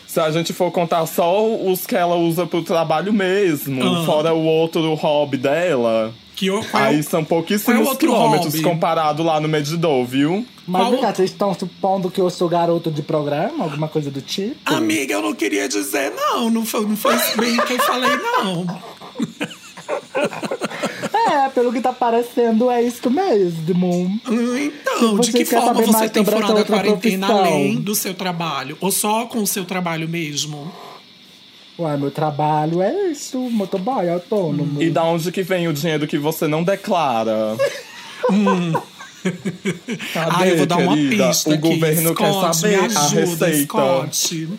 Se 0.07 0.19
a 0.19 0.31
gente 0.31 0.51
for 0.53 0.71
contar 0.71 1.05
só 1.05 1.45
os 1.47 1.85
que 1.85 1.95
ela 1.95 2.15
usa 2.15 2.47
pro 2.47 2.63
trabalho 2.63 3.13
mesmo, 3.13 3.83
Ah. 3.83 4.05
fora 4.05 4.33
o 4.33 4.43
outro 4.43 4.91
hobby 4.95 5.37
dela, 5.37 6.11
Que 6.39 6.47
eu, 6.47 6.63
qual 6.71 6.83
é 6.83 6.85
o- 6.85 6.89
aí 6.91 7.03
são 7.03 7.19
é 7.19 7.25
pouquíssimos 7.25 7.81
outro 7.85 7.97
quilômetros 8.07 8.53
hobby? 8.53 8.61
comparado 8.63 9.21
lá 9.23 9.41
no 9.41 9.49
medidor, 9.49 10.05
viu? 10.05 10.45
Mas 10.65 10.81
Qual- 10.83 10.91
vem 10.91 11.01
cá, 11.01 11.13
vocês 11.13 11.31
estão 11.31 11.53
supondo 11.53 12.09
que 12.09 12.21
eu 12.21 12.29
sou 12.29 12.47
garoto 12.47 12.89
de 12.89 13.01
programa? 13.01 13.65
Alguma 13.65 13.89
coisa 13.89 14.09
do 14.09 14.21
tipo? 14.21 14.55
Amiga, 14.65 15.15
eu 15.15 15.21
não 15.21 15.33
queria 15.35 15.67
dizer, 15.67 16.13
não. 16.15 16.49
Não 16.49 16.65
foi, 16.65 16.85
não 16.85 16.95
foi 16.95 17.13
bem 17.37 17.57
que 17.57 17.73
eu 17.73 17.79
falei, 17.79 18.15
não. 18.15 18.65
É, 21.31 21.49
pelo 21.49 21.71
que 21.71 21.79
tá 21.81 21.93
parecendo, 21.93 22.71
é 22.71 22.81
isso 22.81 23.09
mesmo. 23.09 24.19
Então, 24.27 25.19
de 25.19 25.31
que 25.31 25.45
forma 25.45 25.73
você 25.81 26.09
tem 26.09 26.23
furado 26.25 26.57
a 26.57 26.63
quarentena 26.63 27.27
profissão? 27.27 27.37
além 27.53 27.75
do 27.75 27.93
seu 27.93 28.13
trabalho? 28.13 28.77
Ou 28.81 28.91
só 28.91 29.25
com 29.25 29.39
o 29.39 29.47
seu 29.47 29.63
trabalho 29.65 30.07
mesmo? 30.07 30.71
Ué, 31.79 31.95
meu 31.95 32.11
trabalho 32.11 32.81
é 32.81 33.07
isso, 33.07 33.39
motoboy 33.39 34.09
autônomo. 34.09 34.81
E 34.83 34.89
da 34.89 35.03
onde 35.05 35.31
que 35.31 35.41
vem 35.43 35.65
o 35.67 35.73
dinheiro 35.73 36.05
que 36.07 36.17
você 36.17 36.45
não 36.45 36.61
declara? 36.61 37.55
Cadê, 40.13 40.35
ah, 40.35 40.47
eu 40.47 40.57
vou 40.57 40.65
dar 40.65 40.77
uma 40.77 40.93
querida? 40.95 41.27
pista 41.29 41.49
O 41.49 41.53
aqui. 41.53 41.61
governo 41.69 42.15
quer 42.15 42.31
Scott, 42.33 42.57
saber 42.57 42.77
me 42.89 42.95
a 42.95 42.99
ajuda, 43.01 43.45
receita. 43.47 43.63
Scott. 43.63 44.49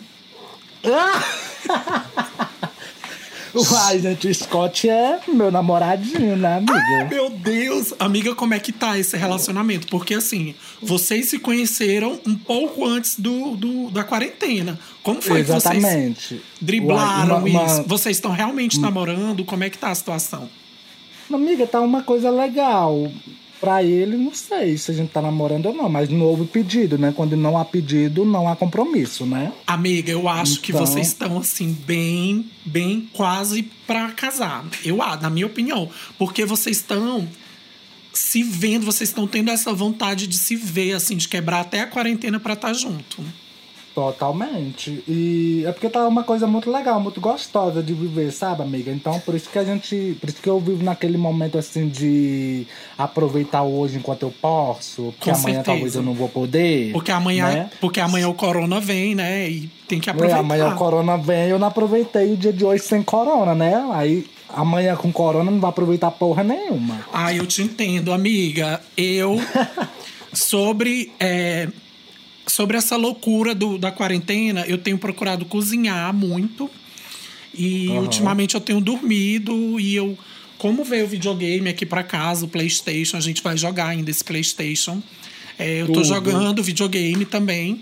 O 3.53 4.33
Scott 4.33 4.89
é 4.89 5.19
meu 5.27 5.51
namoradinho, 5.51 6.35
né, 6.37 6.57
amiga? 6.57 7.07
Meu 7.09 7.29
Deus! 7.29 7.93
Amiga, 7.99 8.33
como 8.33 8.53
é 8.53 8.59
que 8.59 8.71
tá 8.71 8.97
esse 8.97 9.17
relacionamento? 9.17 9.87
Porque 9.87 10.13
assim, 10.13 10.55
vocês 10.81 11.29
se 11.29 11.37
conheceram 11.39 12.19
um 12.25 12.35
pouco 12.35 12.85
antes 12.85 13.19
do, 13.19 13.55
do- 13.57 13.91
da 13.91 14.03
quarentena. 14.03 14.79
Como 15.03 15.21
foi 15.21 15.41
que 15.43 15.47
vocês 15.51 15.75
Exatamente. 15.77 16.41
driblaram 16.61 17.41
Uai, 17.41 17.49
uma- 17.51 17.63
isso? 17.65 17.75
uma- 17.75 17.83
Vocês 17.83 18.17
estão 18.17 18.31
realmente 18.31 18.79
namorando? 18.79 19.43
Como 19.43 19.63
é 19.63 19.69
que 19.69 19.77
tá 19.77 19.89
a 19.91 19.95
situação? 19.95 20.47
Amiga, 21.31 21.65
tá 21.67 21.81
uma 21.81 22.03
coisa 22.03 22.29
legal. 22.29 23.11
Pra 23.61 23.83
ele, 23.83 24.17
não 24.17 24.33
sei 24.33 24.75
se 24.75 24.89
a 24.89 24.93
gente 24.95 25.11
tá 25.11 25.21
namorando 25.21 25.67
ou 25.67 25.73
não, 25.73 25.87
mas 25.87 26.09
não 26.09 26.21
houve 26.25 26.45
pedido, 26.47 26.97
né? 26.97 27.13
Quando 27.15 27.37
não 27.37 27.55
há 27.55 27.63
pedido, 27.63 28.25
não 28.25 28.49
há 28.49 28.55
compromisso, 28.55 29.23
né? 29.23 29.53
Amiga, 29.67 30.11
eu 30.11 30.27
acho 30.27 30.59
que 30.61 30.71
Então- 30.71 30.83
vocês 30.83 31.07
estão 31.09 31.37
assim, 31.37 31.71
bem, 31.85 32.49
bem 32.65 33.07
quase 33.13 33.61
pra 33.85 34.09
casar. 34.13 34.65
Eu, 34.83 34.97
na 34.97 35.29
minha 35.29 35.45
opinião. 35.45 35.87
Porque 36.17 36.43
vocês 36.43 36.77
estão 36.77 37.27
se 38.11 38.41
vendo, 38.41 38.83
vocês 38.85 39.09
estão 39.11 39.27
tendo 39.27 39.51
essa 39.51 39.71
vontade 39.71 40.25
de 40.25 40.37
se 40.39 40.55
ver, 40.55 40.93
assim, 40.93 41.15
de 41.15 41.27
quebrar 41.27 41.59
até 41.61 41.81
a 41.81 41.87
quarentena 41.87 42.39
pra 42.39 42.53
estar 42.53 42.73
junto. 42.73 43.23
Totalmente. 43.93 45.03
E 45.07 45.63
é 45.65 45.71
porque 45.71 45.89
tá 45.89 46.07
uma 46.07 46.23
coisa 46.23 46.47
muito 46.47 46.71
legal, 46.71 46.99
muito 46.99 47.19
gostosa 47.19 47.83
de 47.83 47.93
viver, 47.93 48.31
sabe, 48.31 48.61
amiga? 48.63 48.91
Então, 48.91 49.19
por 49.19 49.35
isso 49.35 49.49
que 49.49 49.59
a 49.59 49.63
gente. 49.63 50.17
Por 50.19 50.29
isso 50.29 50.41
que 50.41 50.49
eu 50.49 50.59
vivo 50.59 50.83
naquele 50.83 51.17
momento 51.17 51.57
assim 51.57 51.87
de 51.89 52.65
aproveitar 52.97 53.63
hoje 53.63 53.97
enquanto 53.97 54.23
eu 54.23 54.33
posso, 54.41 55.13
porque 55.17 55.29
Com 55.31 55.37
amanhã 55.37 55.55
certeza. 55.55 55.63
talvez 55.63 55.95
eu 55.95 56.01
não 56.03 56.13
vou 56.13 56.29
poder. 56.29 56.91
Porque 56.93 57.11
amanhã, 57.11 57.47
né? 57.51 57.69
porque 57.81 57.99
amanhã 57.99 58.29
o 58.29 58.33
corona 58.33 58.79
vem, 58.79 59.13
né? 59.15 59.49
E 59.49 59.69
tem 59.87 59.99
que 59.99 60.09
É, 60.09 60.13
aproveitar. 60.13 60.39
amanhã 60.39 60.69
o 60.69 60.75
corona 60.75 61.17
vem, 61.17 61.49
eu 61.49 61.59
não 61.59 61.67
aproveitei 61.67 62.31
o 62.33 62.37
dia 62.37 62.53
de 62.53 62.63
hoje 62.63 62.83
sem 62.83 63.03
corona, 63.03 63.53
né? 63.53 63.73
Aí 63.93 64.25
amanhã 64.49 64.95
com 64.95 65.11
corona 65.11 65.51
não 65.51 65.59
vai 65.59 65.69
aproveitar 65.69 66.11
porra 66.11 66.43
nenhuma. 66.43 66.99
Ah, 67.13 67.33
eu 67.33 67.45
te 67.45 67.61
entendo, 67.61 68.13
amiga. 68.13 68.81
Eu 68.95 69.35
sobre 70.33 71.11
é, 71.19 71.67
sobre 72.47 72.77
essa 72.77 72.95
loucura 72.95 73.53
do, 73.55 73.77
da 73.77 73.91
quarentena, 73.91 74.65
eu 74.67 74.77
tenho 74.77 74.97
procurado 74.97 75.45
cozinhar 75.45 76.13
muito. 76.13 76.69
E 77.53 77.89
ultimamente 77.89 78.55
eu 78.55 78.61
tenho 78.61 78.79
dormido 78.79 79.79
e 79.79 79.93
eu 79.95 80.17
como 80.57 80.83
veio 80.83 81.05
o 81.05 81.07
videogame 81.07 81.69
aqui 81.69 81.85
pra 81.85 82.03
casa, 82.03 82.45
o 82.45 82.47
PlayStation, 82.47 83.17
a 83.17 83.19
gente 83.19 83.41
vai 83.41 83.57
jogar 83.57 83.87
ainda 83.87 84.11
esse 84.11 84.23
PlayStation. 84.23 85.01
É, 85.57 85.81
eu 85.81 85.87
tô 85.87 85.93
Tudo. 85.93 86.05
jogando 86.05 86.61
videogame 86.63 87.25
também. 87.25 87.81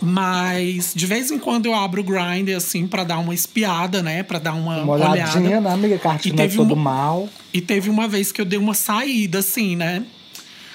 Mas 0.00 0.92
de 0.94 1.06
vez 1.06 1.30
em 1.30 1.38
quando 1.38 1.66
eu 1.66 1.74
abro 1.74 2.00
o 2.00 2.04
Grindr 2.04 2.56
assim 2.56 2.86
pra 2.88 3.04
dar 3.04 3.18
uma 3.18 3.32
espiada, 3.34 4.02
né, 4.02 4.22
Pra 4.24 4.38
dar 4.40 4.52
uma, 4.54 4.82
Uma 4.82 4.92
olhada. 4.94 5.12
olhadinha, 5.12 5.60
né, 5.60 5.70
amiga? 5.70 5.96
Que 5.98 6.06
a 6.08 6.10
arte 6.10 6.28
E 6.28 6.32
é 6.32 6.34
teve 6.34 6.56
todo 6.56 6.74
uma- 6.74 6.82
mal. 6.92 7.28
E 7.54 7.60
teve 7.60 7.88
uma 7.90 8.08
vez 8.08 8.32
que 8.32 8.40
eu 8.40 8.44
dei 8.44 8.58
uma 8.58 8.74
saída, 8.74 9.38
assim, 9.38 9.76
né? 9.76 10.04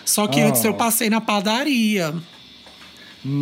Só 0.05 0.27
que 0.27 0.39
Ah. 0.39 0.47
antes 0.47 0.63
eu 0.63 0.73
passei 0.73 1.09
na 1.09 1.19
padaria. 1.19 2.13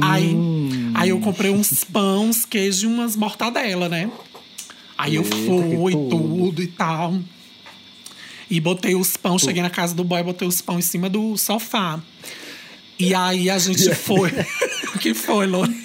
Aí, 0.01 0.33
Hum. 0.33 0.91
aí 0.95 1.09
eu 1.09 1.19
comprei 1.19 1.51
uns 1.51 1.83
pães, 1.83 2.45
queijo 2.45 2.87
e 2.89 2.93
umas 2.93 3.15
mortadela, 3.15 3.87
né? 3.89 4.09
Aí 4.97 5.15
eu 5.15 5.23
Eita, 5.23 5.35
fui, 5.35 5.91
tudo. 5.93 6.09
tudo 6.09 6.63
e 6.63 6.67
tal. 6.67 7.19
E 8.49 8.59
botei 8.59 8.95
os 8.95 9.17
pães, 9.17 9.41
cheguei 9.41 9.61
na 9.61 9.69
casa 9.69 9.93
do 9.93 10.03
boy, 10.03 10.21
botei 10.23 10.47
os 10.47 10.61
pães 10.61 10.85
em 10.85 10.89
cima 10.89 11.09
do 11.09 11.37
sofá. 11.37 11.99
E 12.97 13.13
aí 13.13 13.49
a 13.49 13.57
gente 13.59 13.93
foi. 13.93 14.31
o 14.95 14.99
que 14.99 15.13
foi, 15.13 15.45
Lone? 15.47 15.75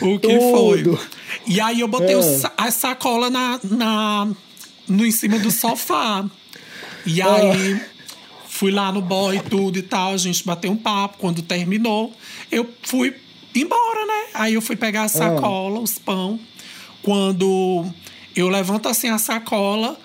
o 0.00 0.18
que 0.18 0.40
foi? 0.40 0.82
Tudo. 0.82 0.98
E 1.46 1.60
aí 1.60 1.80
eu 1.80 1.88
botei 1.88 2.14
É. 2.14 2.50
a 2.56 2.70
sacola 2.70 3.30
na, 3.30 3.60
na, 3.64 4.28
no 4.88 5.04
em 5.06 5.10
cima 5.10 5.38
do 5.38 5.50
sofá. 5.50 6.24
E 7.04 7.20
aí 7.22 7.80
fui 8.58 8.72
lá 8.72 8.90
no 8.90 9.00
boy 9.00 9.36
e 9.36 9.40
tudo 9.40 9.78
e 9.78 9.82
tal, 9.82 10.14
a 10.14 10.16
gente 10.16 10.44
bateu 10.44 10.72
um 10.72 10.76
papo. 10.76 11.18
Quando 11.18 11.40
terminou, 11.42 12.12
eu 12.50 12.68
fui 12.82 13.14
embora, 13.54 14.04
né? 14.04 14.30
Aí 14.34 14.54
eu 14.54 14.60
fui 14.60 14.74
pegar 14.74 15.04
a 15.04 15.08
sacola, 15.08 15.78
os 15.78 15.96
pão. 15.96 16.40
Quando 17.00 17.86
eu 18.34 18.48
levanto 18.48 18.88
assim 18.88 19.10
a 19.10 19.18
sacola, 19.18 19.96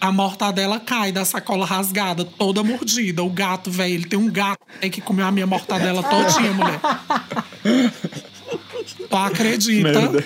a 0.00 0.10
mortadela 0.10 0.80
cai 0.80 1.12
da 1.12 1.26
sacola 1.26 1.66
rasgada, 1.66 2.24
toda 2.24 2.62
mordida. 2.64 3.22
O 3.22 3.28
gato, 3.28 3.70
velho, 3.70 3.92
ele 3.92 4.06
tem 4.06 4.18
um 4.18 4.30
gato 4.30 4.64
que 4.90 5.02
comeu 5.02 5.26
a 5.26 5.30
minha 5.30 5.46
mortadela 5.46 6.02
todinha, 6.02 6.54
mulher. 6.54 6.80
Tu 9.10 9.16
acredita? 9.16 10.08
Deus. 10.08 10.24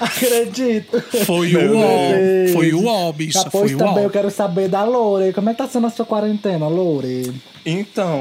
Acredito. 0.00 1.00
Foi 1.26 1.50
Meu 1.52 1.72
o 1.72 1.78
ó, 1.78 2.12
Deus. 2.12 2.52
foi 2.52 2.72
o 2.72 2.86
ó, 2.86 3.12
bicha, 3.12 3.44
Depois 3.44 3.70
foi 3.70 3.74
o 3.74 3.78
também 3.78 4.04
ó. 4.04 4.06
eu 4.06 4.10
quero 4.10 4.30
saber 4.30 4.68
da 4.68 4.84
Lore. 4.84 5.32
Como 5.32 5.48
é 5.50 5.52
que 5.52 5.58
tá 5.58 5.68
sendo 5.68 5.86
a 5.86 5.90
sua 5.90 6.06
quarentena, 6.06 6.66
Lore? 6.68 7.32
Então, 7.64 8.18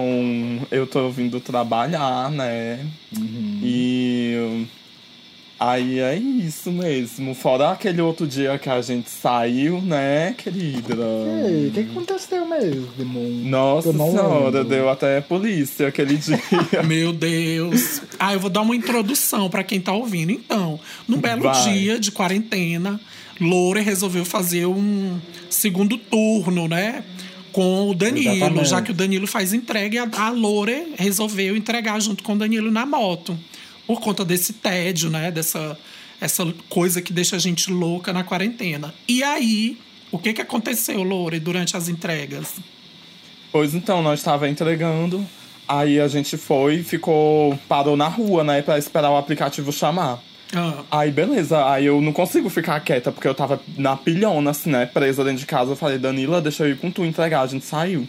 eu 0.70 0.86
tô 0.86 1.10
vindo 1.10 1.40
trabalhar, 1.40 2.30
né? 2.30 2.80
E 3.64 4.66
aí 5.62 6.00
é 6.00 6.16
isso 6.16 6.72
mesmo. 6.72 7.36
Fora 7.36 7.70
aquele 7.70 8.02
outro 8.02 8.26
dia 8.26 8.58
que 8.58 8.68
a 8.68 8.82
gente 8.82 9.10
saiu, 9.12 9.80
né, 9.80 10.34
querida? 10.36 10.96
Ei, 11.48 11.68
o 11.68 11.72
que, 11.72 11.84
que 11.84 11.92
aconteceu 11.92 12.48
mesmo? 12.48 12.90
Nossa 13.46 13.94
senhora, 13.94 14.46
lembro. 14.46 14.64
deu 14.64 14.90
até 14.90 15.22
polícia 15.22 15.88
aquele 15.88 16.18
dia. 16.18 16.40
Meu 16.84 17.14
Deus. 17.14 18.02
Ah, 18.18 18.34
eu 18.34 18.40
vou 18.40 18.50
dar 18.50 18.62
uma 18.62 18.76
introdução 18.76 19.50
pra 19.50 19.64
quem 19.64 19.80
tá 19.80 19.94
ouvindo. 19.94 20.32
Então, 20.32 20.80
num 21.08 21.20
belo 21.20 21.44
Vai. 21.44 21.64
dia 21.64 22.00
de 22.00 22.12
quarentena, 22.12 23.00
Loure 23.40 23.82
resolveu 23.82 24.26
fazer 24.26 24.66
um 24.66 25.20
segundo 25.48 25.96
turno, 25.96 26.68
né? 26.68 27.04
Com 27.52 27.90
o 27.90 27.94
Danilo, 27.94 28.34
Exatamente. 28.36 28.70
já 28.70 28.82
que 28.82 28.92
o 28.92 28.94
Danilo 28.94 29.28
faz 29.28 29.54
entrega, 29.54 29.96
e 29.96 30.00
a, 30.00 30.10
a 30.12 30.30
Loure 30.30 30.94
resolveu 30.98 31.56
entregar 31.56 32.00
junto 32.02 32.24
com 32.24 32.34
o 32.34 32.38
Danilo 32.38 32.72
na 32.72 32.86
moto. 32.86 33.38
Por 33.92 34.00
conta 34.00 34.24
desse 34.24 34.54
tédio, 34.54 35.10
né? 35.10 35.30
Dessa 35.30 35.78
essa 36.22 36.46
coisa 36.70 37.02
que 37.02 37.12
deixa 37.12 37.36
a 37.36 37.40
gente 37.40 37.70
louca 37.70 38.14
na 38.14 38.24
quarentena. 38.24 38.94
E 39.06 39.22
aí, 39.22 39.78
o 40.10 40.18
que, 40.18 40.32
que 40.32 40.42
aconteceu, 40.42 41.04
Loure, 41.04 41.42
durante 41.42 41.76
as 41.76 41.90
entregas? 41.90 42.56
Pois 43.52 43.76
então, 43.76 44.02
nós 44.02 44.20
estava 44.20 44.48
entregando. 44.48 45.28
Aí 45.68 46.00
a 46.00 46.08
gente 46.08 46.38
foi, 46.38 46.84
ficou, 46.84 47.60
parou 47.68 47.98
na 47.98 48.08
rua, 48.08 48.46
né, 48.46 48.62
pra 48.62 48.78
esperar 48.78 49.12
o 49.12 49.18
aplicativo 49.18 49.74
chamar. 49.74 50.24
Ah, 50.56 50.84
Aí, 50.90 51.12
beleza. 51.12 51.70
Aí 51.70 51.86
eu 51.86 52.00
não 52.00 52.14
consigo 52.14 52.50
ficar 52.50 52.80
quieta, 52.80 53.12
porque 53.12 53.28
eu 53.28 53.36
tava 53.36 53.60
na 53.78 53.98
pilhona, 53.98 54.52
assim, 54.52 54.70
né? 54.70 54.86
Presa 54.86 55.22
dentro 55.26 55.40
de 55.40 55.46
casa. 55.46 55.74
Eu 55.74 55.76
falei, 55.76 55.98
Danila, 55.98 56.42
deixa 56.42 56.64
eu 56.64 56.72
ir 56.72 56.78
com 56.78 56.90
tu 56.90 57.04
entregar. 57.04 57.42
A 57.42 57.48
gente 57.48 57.66
saiu. 57.66 58.08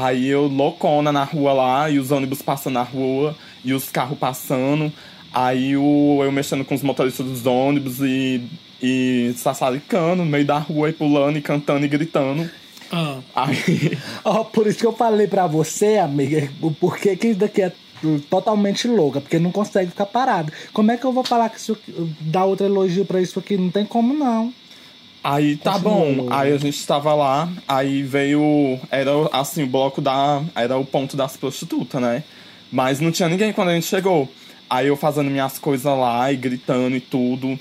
Aí 0.00 0.28
eu 0.28 0.46
loucona 0.46 1.10
na 1.10 1.24
rua 1.24 1.52
lá, 1.52 1.90
e 1.90 1.98
os 1.98 2.12
ônibus 2.12 2.40
passando 2.40 2.74
na 2.74 2.84
rua, 2.84 3.34
e 3.64 3.72
os 3.72 3.88
carros 3.88 4.16
passando. 4.16 4.92
Aí 5.34 5.76
o, 5.76 6.20
eu 6.22 6.30
mexendo 6.30 6.64
com 6.64 6.72
os 6.72 6.82
motoristas 6.82 7.26
dos 7.26 7.46
ônibus 7.46 7.98
e, 7.98 8.40
e 8.80 9.34
sassaricando 9.36 10.22
no 10.22 10.30
meio 10.30 10.44
da 10.44 10.56
rua 10.56 10.90
e 10.90 10.92
pulando 10.92 11.36
e 11.36 11.42
cantando 11.42 11.84
e 11.84 11.88
gritando. 11.88 12.48
Ah, 12.92 13.18
Aí, 13.34 13.98
Ó, 14.24 14.44
por 14.44 14.68
isso 14.68 14.78
que 14.78 14.86
eu 14.86 14.92
falei 14.92 15.26
pra 15.26 15.48
você, 15.48 15.98
amiga, 15.98 16.48
o 16.62 16.70
porquê 16.70 17.16
que 17.16 17.26
isso 17.26 17.40
daqui 17.40 17.62
é 17.62 17.72
totalmente 18.30 18.86
louca, 18.86 19.20
porque 19.20 19.40
não 19.40 19.50
consegue 19.50 19.90
ficar 19.90 20.06
parado. 20.06 20.52
Como 20.72 20.92
é 20.92 20.96
que 20.96 21.04
eu 21.04 21.12
vou 21.12 21.24
falar 21.24 21.48
que 21.48 21.58
isso 21.58 21.76
dar 22.20 22.44
outro 22.44 22.66
elogio 22.66 23.04
pra 23.04 23.20
isso 23.20 23.40
aqui? 23.40 23.56
Não 23.56 23.70
tem 23.70 23.84
como 23.84 24.14
não. 24.14 24.54
Aí 25.22 25.56
tá 25.56 25.72
Continua, 25.72 26.24
bom. 26.24 26.26
Aí 26.30 26.52
a 26.52 26.58
gente 26.58 26.86
tava 26.86 27.14
lá, 27.14 27.48
aí 27.66 28.02
veio. 28.02 28.78
Era 28.90 29.10
assim, 29.32 29.62
o 29.62 29.66
bloco 29.66 30.00
da. 30.00 30.42
Era 30.54 30.76
o 30.76 30.84
ponto 30.84 31.16
das 31.16 31.36
prostitutas, 31.36 32.00
né? 32.00 32.24
Mas 32.70 33.00
não 33.00 33.10
tinha 33.10 33.28
ninguém 33.28 33.52
quando 33.52 33.68
a 33.68 33.74
gente 33.74 33.86
chegou. 33.86 34.28
Aí 34.68 34.86
eu 34.86 34.96
fazendo 34.96 35.30
minhas 35.30 35.58
coisas 35.58 35.98
lá 35.98 36.30
e 36.32 36.36
gritando 36.36 36.96
e 36.96 37.00
tudo. 37.00 37.58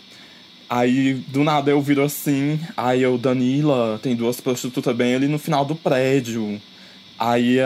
Aí 0.69 1.13
do 1.27 1.43
nada 1.43 1.71
eu 1.71 1.81
viro 1.81 2.03
assim, 2.03 2.59
aí 2.75 3.01
eu, 3.01 3.17
Danila, 3.17 3.97
tem 4.03 4.13
duas 4.13 4.41
prostitutas 4.41 4.93
bem 4.93 5.15
ali 5.15 5.27
no 5.27 5.39
final 5.39 5.63
do 5.63 5.75
prédio. 5.75 6.61
Aí 7.17 7.57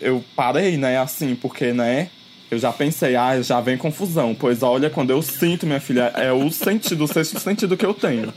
eu 0.00 0.24
parei, 0.34 0.76
né, 0.76 0.98
assim, 0.98 1.36
porque, 1.36 1.72
né, 1.72 2.10
eu 2.50 2.58
já 2.58 2.72
pensei, 2.72 3.14
ah, 3.14 3.40
já 3.42 3.60
vem 3.60 3.76
confusão. 3.76 4.34
Pois 4.34 4.62
olha, 4.62 4.88
quando 4.88 5.10
eu 5.10 5.20
sinto, 5.22 5.66
minha 5.66 5.80
filha, 5.80 6.12
é 6.14 6.32
o 6.32 6.50
sentido, 6.50 7.04
o 7.04 7.08
sexto 7.08 7.38
sentido 7.38 7.76
que 7.76 7.84
eu 7.84 7.94
tenho. 7.94 8.32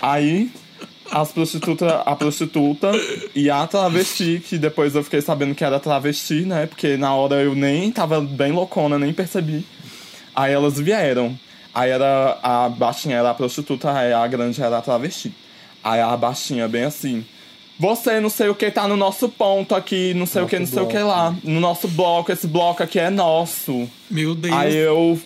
Aí 0.00 0.50
as 1.10 1.30
prostitutas, 1.30 1.92
a 2.06 2.16
prostituta 2.16 2.90
e 3.34 3.50
a 3.50 3.66
travesti, 3.66 4.42
que 4.46 4.56
depois 4.56 4.94
eu 4.94 5.04
fiquei 5.04 5.20
sabendo 5.20 5.54
que 5.54 5.64
era 5.64 5.78
travesti, 5.78 6.42
né? 6.42 6.66
Porque 6.66 6.96
na 6.96 7.14
hora 7.14 7.36
eu 7.36 7.54
nem 7.54 7.92
tava 7.92 8.20
bem 8.20 8.52
loucona, 8.52 8.98
nem 8.98 9.12
percebi. 9.12 9.66
Aí 10.34 10.52
elas 10.52 10.78
vieram. 10.78 11.38
Aí 11.74 11.90
era 11.90 12.38
a 12.42 12.68
baixinha 12.68 13.16
era 13.16 13.30
a 13.30 13.34
prostituta, 13.34 13.92
aí 13.92 14.12
a 14.12 14.26
grande 14.26 14.62
era 14.62 14.78
a 14.78 14.82
travesti. 14.82 15.34
Aí 15.84 16.00
a 16.00 16.16
baixinha 16.16 16.68
bem 16.68 16.84
assim. 16.84 17.24
Você 17.82 18.20
não 18.20 18.28
sei 18.30 18.48
o 18.48 18.54
que 18.54 18.70
tá 18.70 18.86
no 18.86 18.96
nosso 18.96 19.28
ponto 19.28 19.74
aqui, 19.74 20.14
não 20.14 20.24
sei 20.24 20.40
o 20.42 20.46
que, 20.46 20.54
não 20.54 20.60
Nosso 20.60 20.74
sei 20.74 20.82
o 20.84 20.86
que 20.86 20.94
bloco. 20.98 21.08
lá. 21.08 21.34
No 21.42 21.58
nosso 21.58 21.88
bloco, 21.88 22.30
esse 22.30 22.46
bloco 22.46 22.80
aqui 22.80 23.00
é 23.00 23.10
nosso. 23.10 23.88
meu 24.08 24.36
Deus. 24.36 24.54
Aí 24.54 24.76
eu. 24.76 25.20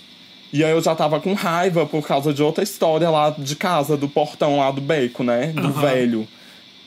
E 0.53 0.65
aí 0.65 0.71
eu 0.71 0.81
já 0.81 0.95
tava 0.95 1.21
com 1.21 1.35
raiva 1.35 1.85
por 1.85 2.07
causa 2.07 2.33
de 2.33 2.43
outra 2.43 2.65
história 2.65 3.11
lá 3.11 3.29
de 3.37 3.55
casa, 3.57 3.95
do 3.95 4.09
portão 4.09 4.57
lá 4.59 4.71
do 4.71 4.81
beco, 4.81 5.23
né? 5.23 5.49
Do 5.49 5.69
Aham. 5.69 5.81
velho. 5.83 6.29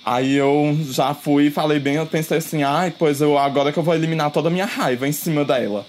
Aí 0.04 0.34
eu 0.36 0.76
já 0.90 1.14
fui 1.14 1.48
e 1.48 1.52
falei 1.52 1.78
bem, 1.78 1.96
eu 1.96 2.06
pensei 2.08 2.40
assim, 2.40 2.64
ai, 2.64 2.92
pois 2.98 3.22
eu 3.22 3.38
agora 3.38 3.72
que 3.72 3.78
eu 3.78 3.84
vou 3.84 3.94
eliminar 3.94 4.32
toda 4.32 4.48
a 4.48 4.52
minha 4.52 4.66
raiva 4.66 5.08
em 5.08 5.12
cima 5.12 5.46
dela. 5.46 5.86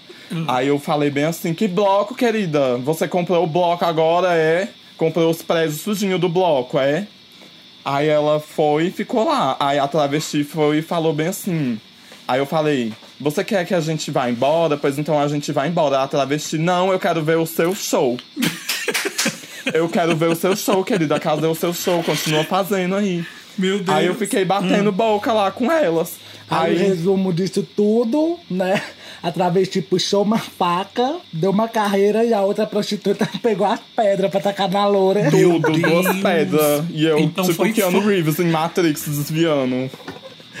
Aí 0.47 0.67
eu 0.67 0.77
falei 0.77 1.09
bem 1.09 1.23
assim, 1.23 1.55
que 1.55 1.67
bloco, 1.67 2.13
querida? 2.13 2.77
Você 2.77 3.07
comprou 3.07 3.43
o 3.43 3.47
bloco 3.47 3.83
agora, 3.83 4.35
é? 4.35 4.69
Comprou 4.95 5.27
os 5.31 5.41
prédios 5.41 5.81
sujinhos 5.81 6.21
do 6.21 6.29
bloco, 6.29 6.77
é? 6.77 7.07
Aí 7.83 8.07
ela 8.07 8.39
foi 8.39 8.87
e 8.87 8.91
ficou 8.91 9.25
lá. 9.25 9.55
Aí 9.59 9.79
a 9.79 9.87
travesti 9.87 10.43
foi 10.43 10.79
e 10.79 10.81
falou 10.81 11.13
bem 11.13 11.27
assim. 11.27 11.79
Aí 12.27 12.39
eu 12.39 12.45
falei, 12.45 12.93
você 13.19 13.43
quer 13.43 13.65
que 13.65 13.73
a 13.73 13.79
gente 13.79 14.09
vá 14.11 14.29
embora? 14.29 14.77
Pois 14.77 14.97
então 14.97 15.19
a 15.19 15.27
gente 15.27 15.51
vai 15.51 15.67
embora. 15.67 16.01
A 16.01 16.07
travesti, 16.07 16.57
não, 16.57 16.91
eu 16.91 16.99
quero 16.99 17.21
ver 17.23 17.37
o 17.37 17.45
seu 17.45 17.75
show. 17.75 18.17
eu 19.73 19.89
quero 19.89 20.15
ver 20.15 20.29
o 20.29 20.35
seu 20.35 20.55
show, 20.55 20.83
querida. 20.83 21.19
Cadê 21.19 21.47
o 21.47 21.55
seu 21.55 21.73
show? 21.73 22.01
Continua 22.03 22.43
fazendo 22.43 22.95
aí. 22.95 23.25
Meu 23.57 23.79
Deus. 23.79 23.97
Aí 23.97 24.05
eu 24.05 24.15
fiquei 24.15 24.45
batendo 24.45 24.91
boca 24.91 25.33
lá 25.33 25.51
com 25.51 25.71
elas. 25.71 26.15
Aí, 26.51 26.75
o 26.75 26.79
Aí, 26.79 26.87
resumo 26.87 27.33
disso 27.33 27.65
tudo, 27.75 28.37
né? 28.49 28.81
A 29.23 29.31
travesti 29.31 29.81
puxou 29.81 30.23
uma 30.23 30.37
faca, 30.39 31.15
deu 31.31 31.51
uma 31.51 31.67
carreira 31.67 32.23
e 32.25 32.33
a 32.33 32.41
outra 32.41 32.65
prostituta 32.65 33.27
pegou 33.41 33.65
as 33.67 33.79
pedras 33.95 34.29
pra 34.31 34.39
tacar 34.41 34.69
na 34.69 34.85
loura. 34.87 35.29
tudo, 35.31 35.71
Deus. 35.71 36.03
duas 36.03 36.17
pedras. 36.21 36.83
E 36.91 37.05
eu, 37.05 37.19
Então 37.19 37.43
tipo, 37.45 37.55
foi 37.57 37.71
Keanu 37.71 37.99
Reeves 38.05 38.39
em 38.39 38.49
Matrix 38.49 39.05
desviando. 39.07 39.89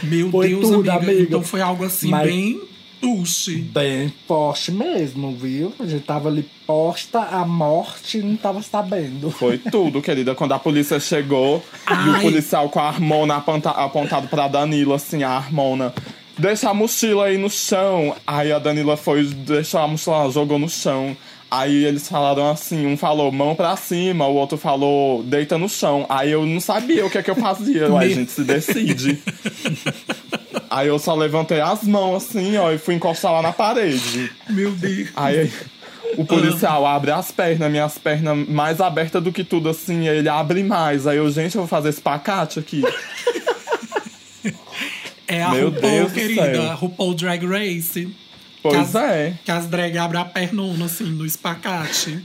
Meu 0.03 0.31
Foi 0.31 0.47
Deus, 0.49 0.61
tudo, 0.69 0.89
amiga. 0.89 1.11
amiga. 1.11 1.21
Então 1.23 1.43
foi 1.43 1.61
algo 1.61 1.83
assim, 1.83 2.09
Mas- 2.09 2.27
bem 2.27 2.61
tuxe. 3.01 3.57
Bem 3.57 4.13
forte 4.27 4.71
mesmo, 4.71 5.35
viu? 5.35 5.73
A 5.79 5.85
gente 5.85 6.03
tava 6.05 6.29
ali 6.29 6.47
posta 6.67 7.19
a 7.19 7.45
morte 7.45 8.19
e 8.19 8.21
não 8.21 8.35
tava 8.37 8.61
sabendo. 8.61 9.31
Foi 9.31 9.57
tudo, 9.57 10.01
querida. 10.01 10.35
Quando 10.35 10.53
a 10.53 10.59
polícia 10.59 10.99
chegou 10.99 11.63
e 11.89 11.93
Ai. 11.93 12.19
o 12.19 12.21
policial 12.21 12.69
com 12.69 12.79
a 12.79 12.87
harmona 12.87 13.35
aponta- 13.37 13.71
apontado 13.71 14.27
pra 14.27 14.47
Danila, 14.47 14.95
assim, 14.95 15.23
a 15.23 15.31
harmona. 15.31 15.93
Deixa 16.37 16.69
a 16.69 16.73
mochila 16.73 17.25
aí 17.25 17.37
no 17.37 17.49
chão. 17.49 18.15
Aí 18.25 18.51
a 18.51 18.59
Danila 18.59 18.95
foi, 18.95 19.25
deixou 19.25 19.81
a 19.81 19.87
mochila, 19.87 20.23
lá, 20.25 20.29
jogou 20.29 20.57
no 20.57 20.69
chão. 20.69 21.15
Aí 21.51 21.83
eles 21.83 22.07
falaram 22.07 22.49
assim, 22.49 22.85
um 22.85 22.95
falou 22.95 23.29
mão 23.29 23.53
pra 23.53 23.75
cima, 23.75 24.25
o 24.25 24.35
outro 24.35 24.57
falou 24.57 25.21
deita 25.21 25.57
no 25.57 25.67
chão. 25.67 26.05
Aí 26.07 26.31
eu 26.31 26.45
não 26.45 26.61
sabia 26.61 27.05
o 27.05 27.09
que 27.09 27.17
é 27.17 27.21
que 27.21 27.29
eu 27.29 27.35
fazia. 27.35 27.91
Ué, 27.91 28.05
a 28.05 28.07
gente 28.07 28.31
se 28.31 28.45
decide. 28.45 29.21
Aí 30.71 30.87
eu 30.87 30.97
só 30.97 31.13
levantei 31.13 31.59
as 31.59 31.83
mãos 31.83 32.23
assim, 32.23 32.55
ó, 32.55 32.71
e 32.71 32.77
fui 32.77 32.95
encostar 32.95 33.33
lá 33.33 33.41
na 33.41 33.51
parede. 33.51 34.31
Meu 34.49 34.71
Deus. 34.71 35.09
Aí 35.13 35.51
o 36.17 36.23
policial 36.23 36.85
abre 36.85 37.11
as 37.11 37.29
pernas, 37.31 37.69
minhas 37.69 37.97
pernas 37.97 38.47
mais 38.47 38.79
abertas 38.79 39.21
do 39.21 39.33
que 39.33 39.43
tudo, 39.43 39.67
assim, 39.67 40.07
aí 40.07 40.19
ele 40.19 40.29
abre 40.29 40.63
mais. 40.63 41.05
Aí 41.05 41.17
eu, 41.17 41.29
gente, 41.29 41.55
eu 41.55 41.61
vou 41.61 41.67
fazer 41.67 41.89
esse 41.89 42.01
pacate 42.01 42.59
aqui. 42.59 42.81
É 45.27 45.43
a 45.43 45.51
Meu 45.51 45.69
RuPaul, 45.69 45.91
Deus 45.91 46.11
querida. 46.11 46.71
A 46.71 46.73
RuPaul 46.73 47.13
Drag 47.13 47.45
Race. 47.45 48.13
Pois 48.61 48.75
que 48.75 48.81
as, 48.81 48.95
é. 48.95 49.39
Que 49.43 49.51
as 49.51 49.65
drag 49.67 49.97
abrem 49.97 50.21
a 50.21 50.25
pernona, 50.25 50.85
assim, 50.85 51.05
no 51.05 51.25
espacate. 51.25 52.23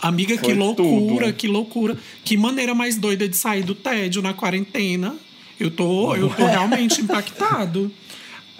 Amiga, 0.00 0.36
que 0.36 0.44
Foi 0.44 0.54
loucura, 0.54 1.26
tudo. 1.26 1.36
que 1.36 1.46
loucura. 1.46 1.96
Que 2.24 2.36
maneira 2.36 2.74
mais 2.74 2.96
doida 2.96 3.28
de 3.28 3.36
sair 3.36 3.62
do 3.62 3.74
tédio 3.74 4.22
na 4.22 4.32
quarentena. 4.32 5.14
Eu 5.58 5.70
tô, 5.70 6.14
eu 6.16 6.30
tô 6.30 6.46
realmente 6.46 7.02
impactado. 7.02 7.92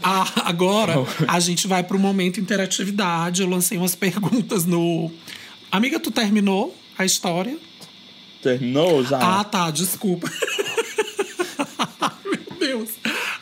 Ah, 0.03 0.27
agora, 0.45 0.95
a 1.27 1.41
gente 1.41 1.67
vai 1.67 1.83
pro 1.83 1.99
momento 1.99 2.41
interatividade. 2.41 3.43
Eu 3.43 3.49
lancei 3.49 3.79
umas 3.79 3.95
perguntas 3.95 4.65
no... 4.67 5.11
Amiga, 5.73 5.99
tu 5.99 6.11
terminou 6.11 6.77
a 6.99 7.05
história? 7.05 7.57
Terminou 8.43 9.05
já? 9.05 9.19
Ah, 9.19 9.45
tá, 9.45 9.71
desculpa. 9.71 10.31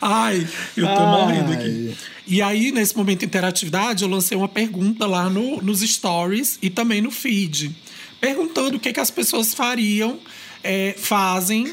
Ai, 0.01 0.47
eu 0.77 0.85
tô 0.85 1.01
Ai. 1.01 1.21
morrendo 1.21 1.51
aqui. 1.51 1.95
E 2.25 2.41
aí, 2.41 2.71
nesse 2.71 2.95
momento 2.95 3.19
de 3.19 3.25
interatividade, 3.25 4.03
eu 4.03 4.09
lancei 4.09 4.37
uma 4.37 4.47
pergunta 4.47 5.05
lá 5.07 5.29
no, 5.29 5.61
nos 5.61 5.81
stories 5.81 6.59
e 6.61 6.69
também 6.69 7.01
no 7.01 7.11
feed. 7.11 7.75
Perguntando 8.21 8.77
o 8.77 8.79
que, 8.79 8.93
que 8.93 8.99
as 8.99 9.09
pessoas 9.09 9.53
fariam, 9.53 10.19
é, 10.63 10.93
fazem, 10.97 11.71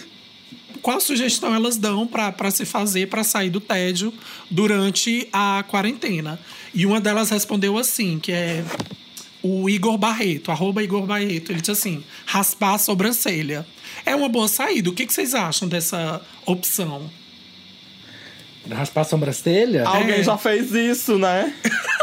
qual 0.80 1.00
sugestão 1.00 1.54
elas 1.54 1.76
dão 1.76 2.06
para 2.06 2.50
se 2.50 2.64
fazer 2.64 3.08
para 3.08 3.24
sair 3.24 3.50
do 3.50 3.60
tédio 3.60 4.14
durante 4.50 5.28
a 5.32 5.64
quarentena. 5.68 6.38
E 6.72 6.86
uma 6.86 7.00
delas 7.00 7.30
respondeu 7.30 7.76
assim, 7.76 8.18
que 8.18 8.32
é 8.32 8.64
o 9.42 9.68
Igor 9.68 9.98
Barreto, 9.98 10.50
arroba 10.50 10.82
Igor 10.82 11.06
Barreto, 11.06 11.52
ele 11.52 11.60
disse 11.60 11.70
assim: 11.70 12.04
raspar 12.24 12.74
a 12.74 12.78
sobrancelha. 12.78 13.66
É 14.04 14.14
uma 14.14 14.28
boa 14.28 14.48
saída. 14.48 14.90
O 14.90 14.92
que, 14.92 15.06
que 15.06 15.12
vocês 15.12 15.34
acham 15.34 15.68
dessa 15.68 16.20
opção? 16.44 17.10
Raspar 18.70 19.02
a 19.02 19.04
sobrancelha? 19.04 19.84
Alguém 19.86 20.20
É. 20.20 20.22
já 20.22 20.36
fez 20.36 20.72
isso, 20.72 21.18
né? 21.18 21.52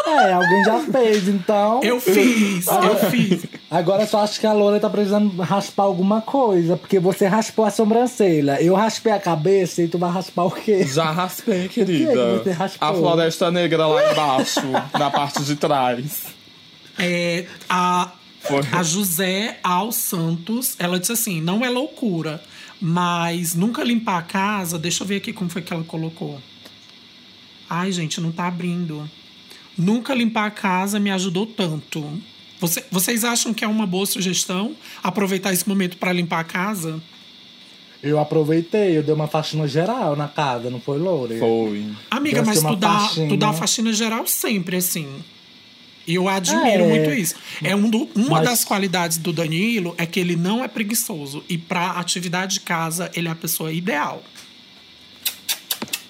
É, 0.05 0.33
alguém 0.33 0.63
já 0.65 0.79
fez, 0.79 1.27
então. 1.27 1.81
Eu 1.83 1.99
fiz, 1.99 2.65
eu 2.67 3.09
fiz. 3.09 3.45
Agora 3.71 4.03
eu 4.03 4.07
só 4.07 4.19
acho 4.23 4.39
que 4.39 4.45
a 4.45 4.51
Loura 4.53 4.79
tá 4.79 4.89
precisando 4.89 5.41
raspar 5.41 5.83
alguma 5.83 6.21
coisa, 6.21 6.75
porque 6.77 6.99
você 6.99 7.25
raspou 7.25 7.65
a 7.65 7.71
sobrancelha. 7.71 8.61
Eu 8.61 8.75
raspei 8.75 9.11
a 9.13 9.19
cabeça 9.19 9.81
e 9.81 9.87
tu 9.87 9.97
vai 9.97 10.11
raspar 10.11 10.43
o 10.43 10.51
quê? 10.51 10.83
Já 10.85 11.09
raspei, 11.09 11.67
que 11.69 11.85
querida. 11.85 12.37
você 12.43 12.51
raspou? 12.51 12.87
A 12.89 12.93
floresta 12.93 13.49
negra 13.49 13.87
lá 13.87 14.11
embaixo, 14.11 14.61
na 14.97 15.09
parte 15.09 15.41
de 15.43 15.55
trás. 15.55 16.23
É, 16.99 17.45
a, 17.69 18.11
Foi. 18.41 18.61
a 18.71 18.83
José 18.83 19.57
Al 19.63 19.91
Santos, 19.91 20.75
ela 20.77 20.99
disse 20.99 21.13
assim: 21.13 21.41
não 21.41 21.63
é 21.65 21.69
loucura, 21.69 22.41
mas 22.79 23.55
nunca 23.55 23.83
limpar 23.83 24.17
a 24.19 24.21
casa. 24.21 24.77
Deixa 24.77 25.03
eu 25.03 25.07
ver 25.07 25.15
aqui 25.17 25.31
como 25.33 25.49
foi 25.49 25.61
que 25.61 25.73
ela 25.73 25.83
colocou. 25.83 26.39
Ai, 27.69 27.91
gente, 27.91 28.19
não 28.21 28.31
tá 28.31 28.47
abrindo. 28.47 29.09
Nunca 29.77 30.13
limpar 30.13 30.45
a 30.45 30.51
casa 30.51 30.99
me 30.99 31.09
ajudou 31.11 31.45
tanto. 31.45 32.21
Você- 32.59 32.83
vocês 32.91 33.23
acham 33.23 33.53
que 33.53 33.65
é 33.65 33.67
uma 33.67 33.85
boa 33.87 34.05
sugestão 34.05 34.75
aproveitar 35.01 35.51
esse 35.51 35.67
momento 35.67 35.97
para 35.97 36.13
limpar 36.13 36.39
a 36.39 36.43
casa? 36.43 37.01
Eu 38.01 38.19
aproveitei, 38.19 38.97
eu 38.97 39.03
dei 39.03 39.13
uma 39.15 39.27
faxina 39.27 39.65
geral 39.67 40.15
na 40.15 40.27
casa, 40.27 40.69
não 40.69 40.79
foi, 40.79 40.99
Loura? 40.99 41.37
Foi. 41.39 41.85
Amiga, 42.11 42.43
mas 42.43 42.61
tu 42.61 42.75
dá, 42.75 42.99
faxina. 42.99 43.27
tu 43.29 43.37
dá 43.37 43.53
faxina 43.53 43.93
geral 43.93 44.27
sempre, 44.27 44.75
assim. 44.77 45.07
E 46.05 46.15
eu 46.15 46.27
admiro 46.27 46.83
É. 46.83 46.87
muito 46.89 47.11
isso. 47.13 47.33
É 47.63 47.73
um 47.73 47.89
do- 47.89 48.09
uma 48.13 48.39
Mas- 48.41 48.43
das 48.49 48.63
qualidades 48.65 49.17
do 49.17 49.31
Danilo 49.31 49.95
é 49.97 50.05
que 50.05 50.19
ele 50.19 50.35
não 50.35 50.61
é 50.61 50.67
preguiçoso. 50.67 51.41
E 51.47 51.57
pra 51.57 51.91
atividade 51.91 52.55
de 52.55 52.59
casa, 52.59 53.09
ele 53.15 53.29
é 53.29 53.31
a 53.31 53.35
pessoa 53.35 53.71
ideal. 53.71 54.21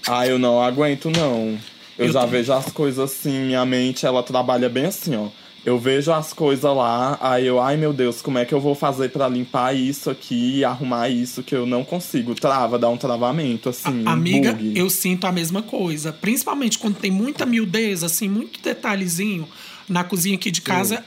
Ah, 0.08 0.28
eu 0.28 0.38
não 0.38 0.62
aguento, 0.62 1.10
não. 1.10 1.58
Eu, 1.98 2.08
Eu 2.08 2.12
já 2.12 2.22
também. 2.22 2.40
vejo 2.40 2.54
as 2.54 2.72
coisas 2.72 3.00
assim, 3.12 3.46
minha 3.46 3.66
mente, 3.66 4.06
ela 4.06 4.24
trabalha 4.24 4.68
bem 4.70 4.86
assim, 4.86 5.16
ó. 5.16 5.28
Eu 5.66 5.80
vejo 5.80 6.12
as 6.12 6.34
coisas 6.34 6.64
lá, 6.76 7.18
aí 7.22 7.46
eu, 7.48 7.58
ai 7.62 7.78
meu 7.78 7.94
Deus, 7.94 8.22
como 8.22 8.38
é 8.38 8.44
que 8.44 8.54
eu 8.54 8.60
vou 8.60 8.76
fazer 8.76 9.12
pra 9.12 9.30
limpar 9.30 9.74
isso 9.74 10.10
aqui 10.10 10.58
e 10.58 10.66
arrumar 10.66 11.08
isso 11.08 11.42
que 11.42 11.56
eu 11.56 11.66
não 11.66 11.86
consigo? 11.86 12.36
Trava, 12.36 12.78
dá 12.78 12.90
um 12.90 12.98
travamento, 12.98 13.70
assim. 13.70 14.04
A- 14.06 14.12
amiga, 14.12 14.52
bug. 14.52 14.74
eu 14.78 14.90
sinto 14.90 15.26
a 15.26 15.32
mesma 15.32 15.62
coisa. 15.62 16.12
Principalmente 16.12 16.78
quando 16.78 16.96
tem 16.98 17.10
muita 17.12 17.46
miudez, 17.46 18.04
assim, 18.04 18.28
muito 18.28 18.60
detalhezinho 18.62 19.48
na 19.88 20.04
cozinha 20.04 20.36
aqui 20.36 20.52
de 20.52 20.60
casa. 20.62 21.02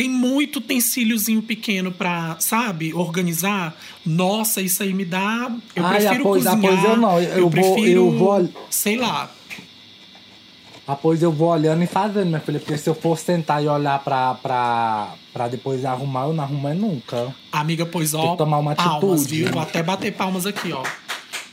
Tem 0.00 0.08
muito 0.08 0.60
utensíliozinho 0.60 1.42
pequeno 1.42 1.92
pra, 1.92 2.36
sabe, 2.38 2.94
organizar. 2.94 3.76
Nossa, 4.06 4.62
isso 4.62 4.82
aí 4.82 4.94
me 4.94 5.04
dá. 5.04 5.54
Eu 5.76 5.84
Ai, 5.84 5.96
prefiro 5.98 6.20
após- 6.22 6.44
cozinhar. 6.44 6.72
após 6.72 6.84
eu 6.90 6.96
não, 6.96 7.20
eu 7.20 7.40
vou- 7.42 7.50
prefiro, 7.50 8.00
eu 8.06 8.10
vou- 8.18 8.48
sei 8.70 8.96
lá. 8.96 9.30
Pois 11.02 11.22
eu 11.22 11.30
vou 11.30 11.50
olhando 11.50 11.82
e 11.84 11.86
fazendo, 11.86 12.28
minha 12.28 12.40
filha. 12.40 12.58
Porque 12.58 12.78
se 12.78 12.88
eu 12.88 12.94
for 12.94 13.18
sentar 13.18 13.62
e 13.62 13.68
olhar 13.68 14.02
pra, 14.02 14.32
pra, 14.36 15.12
pra 15.34 15.48
depois 15.48 15.84
arrumar, 15.84 16.28
eu 16.28 16.32
não 16.32 16.44
arrumo 16.44 16.72
nunca. 16.72 17.34
Amiga, 17.52 17.84
pois 17.84 18.14
ó, 18.14 18.22
Tem 18.22 18.30
que 18.32 18.38
tomar 18.38 18.56
uma 18.56 18.74
palmas, 18.74 19.20
atitude. 19.20 19.42
viu? 19.44 19.52
Vou 19.52 19.60
até 19.60 19.82
bater 19.82 20.12
palmas 20.14 20.46
aqui, 20.46 20.72
ó. 20.72 20.82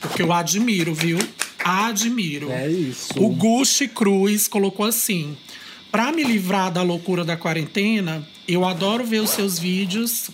Porque 0.00 0.22
eu 0.22 0.32
admiro, 0.32 0.94
viu? 0.94 1.18
Admiro. 1.62 2.50
É 2.50 2.66
isso. 2.66 3.12
O 3.22 3.28
Gucci 3.28 3.88
Cruz 3.88 4.48
colocou 4.48 4.86
assim: 4.86 5.36
Pra 5.92 6.10
me 6.12 6.24
livrar 6.24 6.70
da 6.72 6.82
loucura 6.82 7.24
da 7.26 7.36
quarentena, 7.36 8.26
eu 8.48 8.64
adoro 8.64 9.04
ver 9.04 9.20
os 9.20 9.30
seus 9.30 9.58
vídeos 9.58 10.30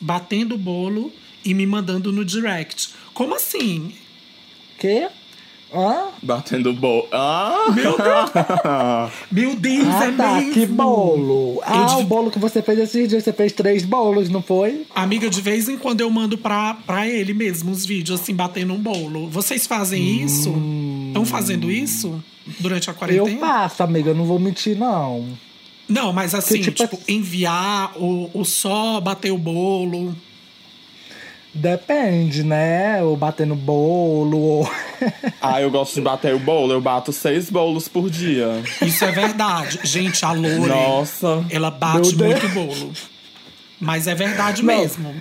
batendo 0.00 0.56
bolo 0.58 1.12
e 1.44 1.52
me 1.54 1.66
mandando 1.66 2.10
no 2.12 2.24
direct. 2.24 2.90
Como 3.14 3.34
assim? 3.34 3.92
Quê? 4.78 5.08
Hã? 5.74 6.08
Batendo 6.22 6.72
bolo. 6.74 7.06
Ah! 7.12 7.66
Meu 7.74 7.96
Deus! 7.96 8.30
Meu 9.32 9.56
Deus, 9.56 9.86
Ah, 9.88 10.04
é 10.04 10.12
tá. 10.12 10.34
mesmo. 10.36 10.52
Que 10.52 10.66
bolo. 10.66 11.60
Ah, 11.64 11.84
de- 11.96 12.02
o 12.02 12.04
bolo 12.04 12.30
que 12.30 12.38
você 12.38 12.60
fez 12.60 12.78
esses 12.78 13.08
dias. 13.08 13.24
Você 13.24 13.32
fez 13.32 13.52
três 13.52 13.82
bolos, 13.84 14.28
não 14.28 14.42
foi? 14.42 14.86
Amiga, 14.94 15.30
de 15.30 15.40
vez 15.40 15.68
em 15.70 15.78
quando 15.78 16.02
eu 16.02 16.10
mando 16.10 16.36
pra, 16.36 16.74
pra 16.86 17.08
ele 17.08 17.32
mesmo 17.32 17.70
os 17.72 17.86
vídeos, 17.86 18.20
assim, 18.20 18.34
batendo 18.34 18.74
um 18.74 18.78
bolo. 18.78 19.28
Vocês 19.30 19.66
fazem 19.66 20.22
isso? 20.22 20.52
Estão 21.08 21.24
fazendo 21.24 21.70
isso 21.70 22.22
durante 22.60 22.90
a 22.90 22.92
Eu 22.92 22.96
quarentena? 22.98 23.40
faço, 23.40 23.82
amiga. 23.82 24.10
Eu 24.10 24.14
não 24.14 24.26
vou 24.26 24.38
mentir, 24.38 24.76
não. 24.78 25.26
Não, 25.92 26.12
mas 26.12 26.34
assim, 26.34 26.54
Que 26.54 26.72
tipo 26.72 26.96
tipo, 26.96 26.98
enviar 27.06 27.92
o, 27.96 28.30
o 28.32 28.44
só 28.44 29.00
bater 29.00 29.30
o 29.30 29.38
bolo. 29.38 30.16
Depende, 31.54 32.42
né? 32.42 33.02
Ou 33.02 33.14
batendo 33.14 33.54
bolo, 33.54 34.38
ou... 34.38 34.70
Ah, 35.40 35.60
eu 35.60 35.70
gosto 35.70 35.94
de 35.94 36.00
bater 36.00 36.34
o 36.34 36.38
bolo. 36.38 36.72
Eu 36.72 36.80
bato 36.80 37.12
seis 37.12 37.50
bolos 37.50 37.88
por 37.88 38.08
dia. 38.08 38.62
Isso 38.80 39.04
é 39.04 39.12
verdade. 39.12 39.78
Gente, 39.84 40.24
a 40.24 40.32
Lore, 40.32 40.68
Nossa. 40.68 41.44
ela 41.50 41.70
bate 41.70 42.16
muito 42.16 42.48
bolo. 42.48 42.92
Mas 43.78 44.06
é 44.06 44.14
verdade 44.14 44.62
Não. 44.62 44.74
mesmo. 44.74 45.14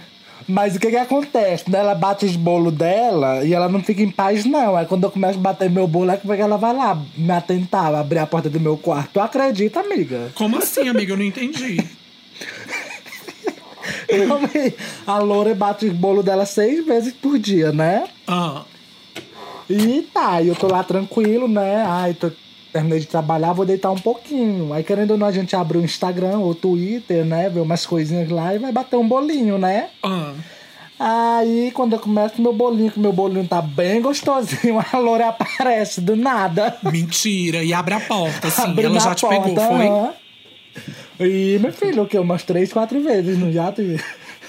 Mas 0.48 0.76
o 0.76 0.80
que 0.80 0.90
que 0.90 0.98
acontece? 0.98 1.70
né? 1.70 1.80
Ela 1.80 1.96
bate 1.96 2.26
os 2.26 2.36
bolos 2.36 2.74
dela 2.74 3.44
e 3.44 3.54
ela 3.54 3.70
não 3.70 3.82
fica 3.84 4.02
em 4.02 4.10
paz, 4.12 4.46
não. 4.46 4.76
Aí 4.76 4.86
quando 4.86 5.04
eu 5.04 5.12
começo 5.12 5.38
a 5.38 5.42
bater 5.42 5.70
meu 5.70 5.88
bolo, 5.88 6.12
é 6.12 6.18
que 6.18 6.30
ela 6.32 6.58
vai 6.58 6.76
lá 6.76 7.02
me 7.18 7.32
atentar, 7.32 7.94
abrir 7.94 8.20
a 8.20 8.26
porta 8.28 8.50
do 8.50 8.60
meu 8.60 8.78
quarto. 8.78 9.12
Tu 9.14 9.20
acredita, 9.20 9.80
amiga? 9.80 10.32
Como 10.36 10.58
assim, 10.58 10.88
amiga? 10.88 11.14
Eu 11.14 11.18
não 11.18 11.26
entendi. 11.26 11.78
a 15.08 15.20
Loura 15.20 15.56
bate 15.56 15.86
os 15.86 15.94
bolos 15.94 16.24
dela 16.26 16.46
seis 16.46 16.86
vezes 16.86 17.14
por 17.14 17.40
dia, 17.40 17.72
né? 17.72 18.08
Ah, 18.28 18.64
E 19.70 20.02
tá, 20.14 20.42
e 20.42 20.48
eu 20.50 20.56
tô 20.56 20.68
lá 20.68 20.84
tranquilo, 20.84 21.48
né? 21.48 21.84
Ai, 21.88 22.14
tô, 22.14 22.32
terminei 22.72 23.00
de 23.00 23.08
trabalhar, 23.08 23.54
vou 23.54 23.66
deitar 23.66 23.92
um 23.92 23.98
pouquinho. 23.98 24.74
Aí, 24.74 24.84
querendo 24.84 25.12
ou 25.12 25.18
não, 25.18 25.28
a 25.28 25.32
gente 25.32 25.56
abre 25.56 25.78
o 25.78 25.84
Instagram 25.84 26.40
ou 26.40 26.52
o 26.52 26.56
Twitter, 26.56 27.26
né? 27.26 27.50
Ver 27.50 27.60
umas 27.60 27.86
coisinhas 27.86 28.30
lá 28.30 28.54
e 28.56 28.60
vai 28.60 28.72
bater 28.72 28.96
um 28.96 29.08
bolinho, 29.08 29.58
né? 29.58 29.90
ah. 30.04 30.34
Aí, 31.04 31.72
quando 31.74 31.94
eu 31.94 32.00
começo 32.00 32.40
meu 32.40 32.54
bolinho, 32.54 32.92
que 32.92 33.00
meu 33.00 33.12
bolinho 33.12 33.48
tá 33.48 33.60
bem 33.60 34.00
gostosinho, 34.04 34.78
a 34.94 35.00
Loura 35.00 35.30
aparece 35.30 36.00
do 36.00 36.16
nada. 36.16 36.78
Mentira. 36.84 37.64
E 37.64 37.74
abre 37.74 37.96
a 37.96 38.00
porta, 38.00 38.50
assim. 38.50 38.62
Abrindo 38.62 38.92
ela 38.92 39.00
já 39.00 39.12
a 39.12 39.16
te 39.16 39.28
pegou, 39.28 39.56
porta, 39.56 39.68
foi? 39.68 39.88
aham. 39.88 40.14
E, 41.20 41.58
meu 41.60 41.74
filho, 41.74 42.04
o 42.04 42.08
quê? 42.08 42.20
Umas 42.20 42.44
três, 42.44 42.72
quatro 42.72 43.02
vezes 43.02 43.36
no 43.36 43.52
jato. 43.52 43.82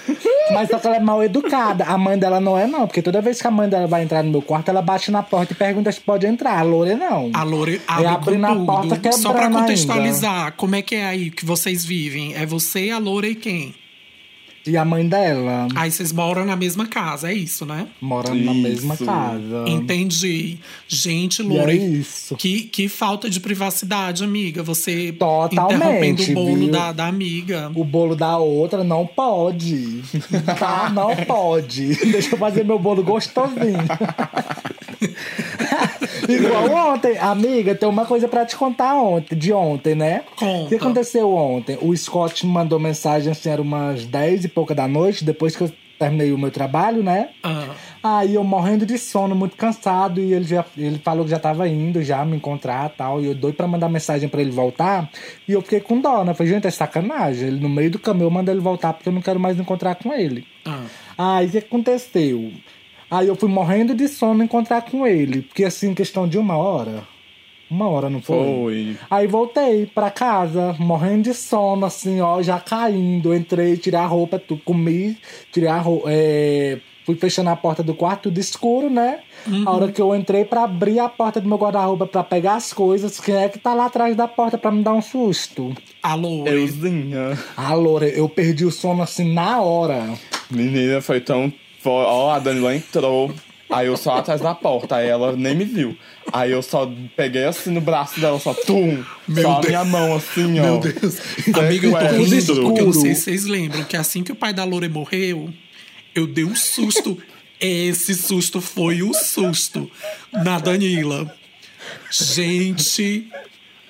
Mas 0.53 0.69
só 0.69 0.79
que 0.79 0.87
ela 0.87 0.97
é 0.97 0.99
mal 0.99 1.23
educada. 1.23 1.85
A 1.85 1.97
mãe 1.97 2.17
dela 2.17 2.39
não 2.39 2.57
é, 2.57 2.67
não. 2.67 2.85
Porque 2.87 3.01
toda 3.01 3.21
vez 3.21 3.41
que 3.41 3.47
a 3.47 3.51
mãe 3.51 3.67
dela 3.69 3.87
vai 3.87 4.03
entrar 4.03 4.23
no 4.23 4.31
meu 4.31 4.41
quarto, 4.41 4.69
ela 4.69 4.81
bate 4.81 5.11
na 5.11 5.23
porta 5.23 5.53
e 5.53 5.55
pergunta 5.55 5.91
se 5.91 6.01
pode 6.01 6.25
entrar. 6.25 6.59
A 6.59 6.61
Loura 6.61 6.95
não. 6.95 7.31
A 7.33 7.43
Lore 7.43 7.81
abre 7.87 8.07
abre 8.07 8.35
com 8.35 8.39
na 8.39 8.55
porta 8.55 8.95
quebrando 8.95 9.21
Só 9.21 9.33
pra 9.33 9.45
ainda. 9.45 9.59
contextualizar, 9.59 10.53
como 10.53 10.75
é 10.75 10.81
que 10.81 10.95
é 10.95 11.05
aí 11.05 11.29
que 11.31 11.45
vocês 11.45 11.85
vivem? 11.85 12.35
É 12.35 12.45
você, 12.45 12.89
a 12.89 12.97
Lore 12.97 13.29
e 13.29 13.35
quem? 13.35 13.75
E 14.65 14.77
a 14.77 14.85
mãe 14.85 15.07
dela 15.07 15.67
Aí 15.75 15.91
vocês 15.91 16.11
moram 16.11 16.45
na 16.45 16.55
mesma 16.55 16.87
casa, 16.87 17.29
é 17.29 17.33
isso, 17.33 17.65
né? 17.65 17.87
mora 18.01 18.33
na 18.33 18.53
Isso. 18.53 18.61
mesma 18.61 18.97
casa. 18.97 19.65
Entendi. 19.67 20.57
Gente, 20.87 21.41
é 21.41 21.45
Lore, 21.45 21.99
isso. 21.99 22.35
que, 22.35 22.63
que 22.63 22.87
falta 22.87 23.29
de 23.29 23.39
privacidade, 23.39 24.23
amiga. 24.23 24.63
Você 24.63 25.11
Totalmente, 25.13 26.23
interrompendo 26.23 26.31
o 26.31 26.33
bolo 26.33 26.71
da, 26.71 26.91
da 26.91 27.07
amiga. 27.07 27.71
O 27.75 27.83
bolo 27.83 28.15
da 28.15 28.37
outra 28.37 28.83
não 28.83 29.05
pode. 29.05 30.01
Tá? 30.59 30.89
Não 30.93 31.15
pode. 31.15 31.95
Deixa 31.95 32.35
eu 32.35 32.37
fazer 32.37 32.63
meu 32.63 32.77
bolo 32.77 33.03
gostosinho. 33.03 33.79
Igual 36.27 36.93
ontem, 36.93 37.17
amiga, 37.17 37.75
tem 37.75 37.87
uma 37.87 38.05
coisa 38.05 38.27
pra 38.27 38.45
te 38.45 38.55
contar 38.55 38.95
ontem, 38.95 39.35
de 39.35 39.51
ontem, 39.53 39.95
né? 39.95 40.23
Conta. 40.35 40.65
O 40.65 40.67
que 40.69 40.75
aconteceu 40.75 41.33
ontem? 41.33 41.77
O 41.81 41.95
Scott 41.95 42.45
me 42.45 42.51
mandou 42.51 42.79
mensagem 42.79 43.31
assim, 43.31 43.49
era 43.49 43.61
umas 43.61 44.05
10 44.05 44.45
e 44.45 44.47
pouca 44.47 44.73
da 44.75 44.87
noite, 44.87 45.23
depois 45.23 45.55
que 45.55 45.63
eu 45.63 45.71
terminei 45.99 46.33
o 46.33 46.37
meu 46.37 46.51
trabalho, 46.51 47.01
né? 47.03 47.29
Ah, 47.43 47.67
Aí 48.05 48.35
eu 48.35 48.43
morrendo 48.43 48.85
de 48.85 48.97
sono, 48.97 49.33
muito 49.33 49.55
cansado, 49.55 50.19
e 50.19 50.33
ele, 50.33 50.43
já, 50.43 50.65
ele 50.77 50.99
falou 50.99 51.23
que 51.23 51.31
já 51.31 51.39
tava 51.39 51.65
indo 51.69 52.03
já 52.03 52.25
me 52.25 52.35
encontrar 52.35 52.89
e 52.89 52.97
tal. 52.97 53.21
E 53.21 53.27
eu 53.27 53.35
doido 53.35 53.55
pra 53.55 53.65
mandar 53.67 53.87
mensagem 53.87 54.27
pra 54.27 54.41
ele 54.41 54.51
voltar. 54.51 55.09
E 55.47 55.53
eu 55.53 55.61
fiquei 55.61 55.79
com 55.79 56.01
dó, 56.01 56.25
né? 56.25 56.33
Falei, 56.33 56.51
gente, 56.51 56.67
é 56.67 56.71
sacanagem. 56.71 57.47
Ele 57.47 57.59
no 57.61 57.69
meio 57.69 57.89
do 57.91 57.99
caminho 57.99 58.25
eu 58.25 58.29
mando 58.31 58.51
ele 58.51 58.59
voltar 58.59 58.91
porque 58.91 59.07
eu 59.07 59.13
não 59.13 59.21
quero 59.21 59.39
mais 59.39 59.57
encontrar 59.57 59.95
com 59.95 60.11
ele. 60.13 60.45
ah. 60.65 60.83
Aí 61.17 61.47
o 61.47 61.51
que 61.51 61.57
aconteceu? 61.59 62.51
Aí 63.13 63.27
eu 63.27 63.35
fui 63.35 63.47
morrendo 63.47 63.93
de 63.93 64.07
sono 64.07 64.43
encontrar 64.43 64.81
com 64.81 65.05
ele. 65.05 65.43
Porque 65.43 65.63
assim, 65.63 65.93
questão 65.93 66.27
de 66.27 66.37
uma 66.37 66.57
hora. 66.57 67.03
Uma 67.69 67.87
hora, 67.87 68.09
não 68.09 68.21
foi? 68.21 68.37
Foi. 68.37 68.97
Aí 69.09 69.27
voltei 69.27 69.85
pra 69.85 70.09
casa, 70.09 70.75
morrendo 70.79 71.23
de 71.23 71.33
sono, 71.33 71.85
assim, 71.85 72.21
ó, 72.21 72.41
já 72.41 72.59
caindo. 72.59 73.33
Entrei, 73.33 73.77
tirei 73.77 73.99
a 73.99 74.05
roupa, 74.05 74.39
tu, 74.39 74.57
comi, 74.57 75.15
tirei 75.51 75.69
a 75.69 75.77
roupa. 75.77 76.09
fui 77.05 77.15
fechando 77.15 77.49
a 77.49 77.55
porta 77.55 77.83
do 77.83 77.93
quarto, 77.93 78.23
tudo 78.23 78.39
escuro, 78.39 78.89
né? 78.89 79.19
A 79.65 79.71
hora 79.71 79.91
que 79.91 80.01
eu 80.01 80.15
entrei 80.15 80.45
pra 80.45 80.63
abrir 80.63 80.99
a 80.99 81.09
porta 81.09 81.39
do 81.39 81.47
meu 81.47 81.57
guarda-roupa 81.57 82.07
pra 82.07 82.23
pegar 82.23 82.55
as 82.55 82.73
coisas, 82.73 83.19
quem 83.19 83.35
é 83.35 83.49
que 83.49 83.59
tá 83.59 83.73
lá 83.73 83.85
atrás 83.85 84.15
da 84.15 84.27
porta 84.27 84.57
pra 84.57 84.71
me 84.71 84.83
dar 84.83 84.93
um 84.93 85.01
susto? 85.01 85.75
A 86.01 86.15
Lore. 86.15 86.49
Euzinha. 86.49 87.37
Loura, 87.75 88.07
eu 88.07 88.27
perdi 88.29 88.65
o 88.65 88.71
sono 88.71 89.03
assim 89.03 89.33
na 89.33 89.61
hora. 89.61 90.13
Menina, 90.49 91.01
foi 91.01 91.19
tão. 91.21 91.51
Foi- 91.83 91.91
Ó, 92.05 92.31
a 92.31 92.39
Danila 92.39 92.75
entrou. 92.75 93.33
Aí 93.69 93.87
eu 93.87 93.97
só 93.97 94.17
atrás 94.17 94.39
da 94.39 94.53
porta, 94.53 94.97
aí 94.97 95.07
ela 95.07 95.35
nem 95.35 95.55
me 95.55 95.65
viu. 95.65 95.97
Aí 96.31 96.51
eu 96.51 96.61
só 96.61 96.91
peguei 97.15 97.43
assim 97.45 97.71
no 97.71 97.81
braço 97.81 98.19
dela, 98.19 98.39
só 98.39 98.53
tum! 98.53 99.03
Meu 99.27 99.41
só 99.43 99.51
a 99.53 99.59
Deus. 99.61 99.67
minha 99.67 99.83
mão 99.85 100.15
assim, 100.15 100.59
ó. 100.59 100.63
Meu 100.63 100.79
Deus. 100.79 101.17
Amiga, 101.57 101.87
eu 101.87 101.91
tô 101.91 102.23
rindo 102.23 102.61
porque 102.61 102.81
eu 102.81 102.85
não 102.85 102.93
sei 102.93 103.11
Escuro. 103.11 103.15
se 103.15 103.15
vocês 103.15 103.45
lembram 103.45 103.83
que 103.83 103.97
assim 103.97 104.21
que 104.23 104.31
o 104.31 104.35
pai 104.35 104.53
da 104.53 104.63
Lore 104.63 104.87
morreu, 104.89 105.49
eu 106.13 106.27
dei 106.27 106.43
um 106.43 106.55
susto. 106.55 107.17
Esse 107.59 108.13
susto 108.13 108.61
foi 108.61 109.01
o 109.01 109.13
susto 109.13 109.89
na 110.31 110.59
Danila. 110.59 111.33
Gente, 112.11 113.27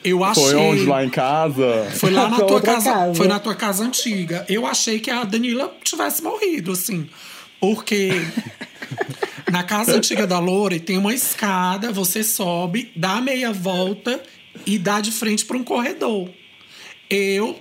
eu 0.03 0.23
achei. 0.23 0.43
Foi 0.43 0.56
onde? 0.56 0.86
Lá 0.86 1.03
em 1.03 1.10
casa? 1.10 1.88
Foi 1.95 2.12
lá 2.12 2.29
na 2.29 2.38
Foi 2.38 2.47
tua 2.47 2.62
casa, 2.62 2.91
casa. 2.91 3.15
Foi 3.15 3.27
na 3.27 3.39
tua 3.39 3.56
casa 3.56 3.84
antiga. 3.84 4.45
Eu 4.47 4.65
achei 4.65 4.99
que 4.99 5.12
a 5.12 5.23
Danila 5.23 5.75
tivesse 5.84 6.23
morrido, 6.23 6.71
assim. 6.71 7.08
Porque 7.63 8.10
na 9.49 9.63
casa 9.63 9.95
antiga 9.95 10.28
da 10.28 10.38
Lore 10.38 10.82
tem 10.82 10.97
uma 10.97 11.13
escada, 11.13 11.93
você 11.93 12.21
sobe, 12.21 12.91
dá 12.93 13.21
meia 13.21 13.54
volta 13.54 14.21
e 14.65 14.78
dá 14.78 14.99
de 14.99 15.13
frente 15.13 15.45
para 15.45 15.56
um 15.56 15.63
corredor. 15.63 16.30
Eu, 17.10 17.58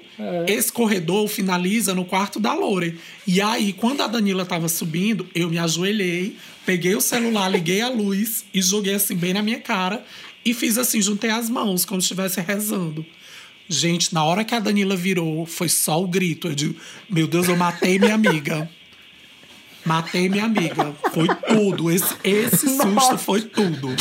esse 0.49 0.73
corredor 0.73 1.29
finaliza 1.29 1.95
no 1.95 2.05
quarto 2.05 2.41
da 2.41 2.53
Lore. 2.53 2.99
E 3.25 3.41
aí, 3.41 3.73
quando 3.73 4.01
a 4.01 4.09
Danila 4.09 4.45
tava 4.45 4.69
subindo, 4.69 5.25
eu 5.37 5.49
me 5.49 5.57
ajoelhei, 5.57 6.37
peguei 6.67 6.97
o 6.97 7.01
celular, 7.01 7.49
liguei 7.49 7.81
a 7.81 7.89
luz 7.89 8.45
e 8.53 8.61
joguei 8.61 8.95
assim 8.95 9.15
bem 9.15 9.33
na 9.33 9.41
minha 9.41 9.61
cara 9.61 10.05
e 10.45 10.53
fiz 10.53 10.79
assim, 10.79 11.01
juntei 11.01 11.31
as 11.31 11.49
mãos, 11.49 11.85
como 11.85 12.01
se 12.01 12.07
estivesse 12.07 12.41
rezando. 12.41 13.07
Gente, 13.69 14.13
na 14.13 14.25
hora 14.25 14.43
que 14.43 14.53
a 14.53 14.59
Danila 14.59 14.97
virou, 14.97 15.47
foi 15.47 15.69
só 15.69 16.03
o 16.03 16.09
grito. 16.09 16.49
Eu 16.49 16.57
digo, 16.57 16.75
meu 17.09 17.29
Deus, 17.29 17.47
eu 17.47 17.57
matei 17.57 18.01
minha 18.01 18.15
amiga. 18.17 18.69
Matei 19.85 20.29
minha 20.29 20.45
amiga. 20.45 20.93
Foi 21.13 21.29
tudo. 21.49 21.91
Esse, 21.91 22.15
esse 22.25 22.69
susto 22.69 22.87
Nossa. 22.87 23.19
foi 23.19 23.43
tudo. 23.43 23.95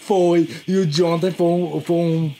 Foi. 0.00 0.48
E 0.66 0.76
o 0.76 0.86
de 0.86 1.02
ontem 1.02 1.30
foi 1.30 1.46
um, 1.46 1.80
foi 1.80 1.96
um 1.96 2.34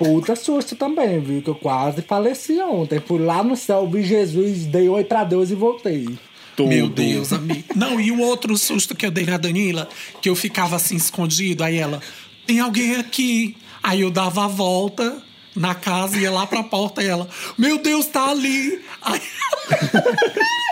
Puta 0.00 0.34
susto 0.34 0.74
também, 0.74 1.20
viu? 1.20 1.42
Que 1.42 1.50
eu 1.50 1.54
quase 1.54 2.00
faleci 2.00 2.58
ontem. 2.58 2.98
Fui 3.00 3.18
lá 3.18 3.44
no 3.44 3.54
céu, 3.54 3.86
vi 3.86 4.02
Jesus, 4.02 4.64
dei 4.64 4.88
oi 4.88 5.04
pra 5.04 5.24
Deus 5.24 5.50
e 5.50 5.54
voltei. 5.54 6.18
Tudo. 6.56 6.70
Meu 6.70 6.88
Deus, 6.88 7.34
amigo. 7.34 7.64
Não, 7.76 8.00
e 8.00 8.10
o 8.10 8.18
outro 8.18 8.56
susto 8.56 8.94
que 8.94 9.04
eu 9.04 9.10
dei 9.10 9.26
na 9.26 9.36
Danila, 9.36 9.86
que 10.22 10.30
eu 10.30 10.34
ficava 10.34 10.76
assim 10.76 10.96
escondido, 10.96 11.62
aí 11.62 11.76
ela, 11.76 12.00
tem 12.46 12.60
alguém 12.60 12.96
aqui. 12.96 13.54
Aí 13.82 14.00
eu 14.00 14.10
dava 14.10 14.46
a 14.46 14.48
volta 14.48 15.22
na 15.54 15.74
casa, 15.74 16.16
ia 16.16 16.30
lá 16.30 16.46
pra 16.46 16.62
porta 16.62 17.02
e 17.02 17.06
ela, 17.06 17.28
meu 17.58 17.76
Deus, 17.76 18.06
tá 18.06 18.30
ali. 18.30 18.80
Aí... 19.02 19.20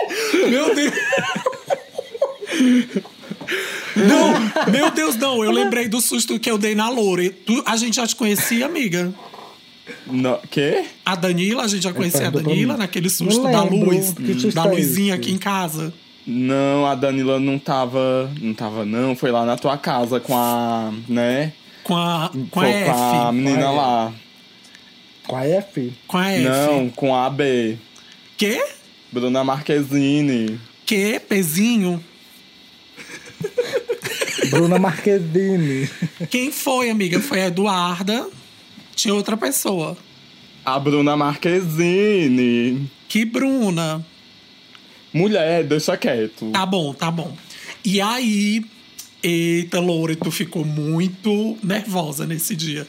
meu 0.49 0.75
Deus. 0.75 0.93
Não, 3.95 4.71
meu 4.71 4.91
Deus, 4.91 5.15
não. 5.15 5.43
Eu 5.43 5.51
lembrei 5.51 5.87
do 5.87 5.99
susto 6.01 6.39
que 6.39 6.49
eu 6.49 6.57
dei 6.57 6.75
na 6.75 6.89
Lore. 6.89 7.29
Tu, 7.29 7.61
a 7.65 7.75
gente 7.75 7.95
já 7.95 8.07
te 8.07 8.15
conhecia, 8.15 8.65
amiga? 8.65 9.13
No, 10.05 10.39
quê? 10.49 10.85
A 11.05 11.15
Danila, 11.15 11.63
a 11.63 11.67
gente 11.67 11.83
já 11.83 11.93
conhecia 11.93 12.27
a 12.27 12.29
Danila 12.29 12.77
naquele 12.77 13.09
susto 13.09 13.43
da 13.43 13.63
luz, 13.63 14.13
da 14.53 14.65
é 14.65 14.67
luzinha 14.67 15.15
aqui 15.15 15.31
em 15.31 15.37
casa. 15.37 15.93
Não, 16.25 16.85
a 16.85 16.93
Danila 16.95 17.39
não 17.39 17.57
tava. 17.57 18.29
Não 18.39 18.53
tava, 18.53 18.85
não. 18.85 19.15
Foi 19.15 19.31
lá 19.31 19.45
na 19.45 19.57
tua 19.57 19.77
casa 19.77 20.19
com 20.19 20.37
a. 20.37 20.93
né? 21.07 21.53
Com 21.83 21.95
a, 21.95 22.31
com 22.51 22.59
a 22.59 22.67
F. 22.67 22.91
com 22.91 23.27
a 23.27 23.31
menina 23.31 23.63
Com 23.63 23.67
a 23.67 23.71
lá. 23.71 24.13
Com 25.27 25.35
a 25.35 25.45
F? 25.45 25.93
Com 26.07 26.17
a 26.17 26.31
F. 26.31 26.43
Não, 26.43 26.89
com 26.89 27.15
a 27.15 27.29
B. 27.29 27.77
Que? 28.37 28.61
Bruna 29.11 29.43
Marquezine. 29.43 30.59
Que? 30.85 31.19
Pezinho? 31.19 32.03
Bruna 34.49 34.77
Marquezine. 34.77 35.89
Quem 36.29 36.51
foi, 36.51 36.89
amiga? 36.89 37.19
Foi 37.19 37.41
a 37.41 37.47
Eduarda. 37.47 38.29
Tinha 38.95 39.13
outra 39.13 39.35
pessoa. 39.35 39.97
A 40.63 40.79
Bruna 40.79 41.15
Marquezine. 41.17 42.89
Que 43.07 43.25
Bruna. 43.25 44.05
Mulher, 45.13 45.63
deixa 45.63 45.97
quieto. 45.97 46.51
Tá 46.51 46.65
bom, 46.65 46.93
tá 46.93 47.09
bom. 47.09 47.35
E 47.83 47.99
aí, 47.99 48.63
eita, 49.23 49.79
Loura, 49.79 50.15
tu 50.15 50.29
ficou 50.29 50.63
muito 50.63 51.57
nervosa 51.63 52.27
nesse 52.27 52.55
dia. 52.55 52.87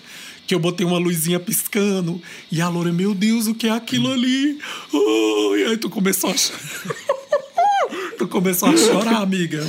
Que 0.50 0.54
eu 0.56 0.58
botei 0.58 0.84
uma 0.84 0.98
luzinha 0.98 1.38
piscando 1.38 2.20
e 2.50 2.60
a 2.60 2.68
Loura, 2.68 2.92
meu 2.92 3.14
Deus, 3.14 3.46
o 3.46 3.54
que 3.54 3.68
é 3.68 3.70
aquilo 3.70 4.10
ali? 4.10 4.58
Oh, 4.92 5.54
e 5.54 5.62
aí 5.62 5.76
tu 5.76 5.88
começou 5.88 6.28
a 6.28 6.36
chorar. 6.36 6.96
tu 8.18 8.26
começou 8.26 8.68
a 8.68 8.76
chorar, 8.76 9.22
amiga. 9.22 9.64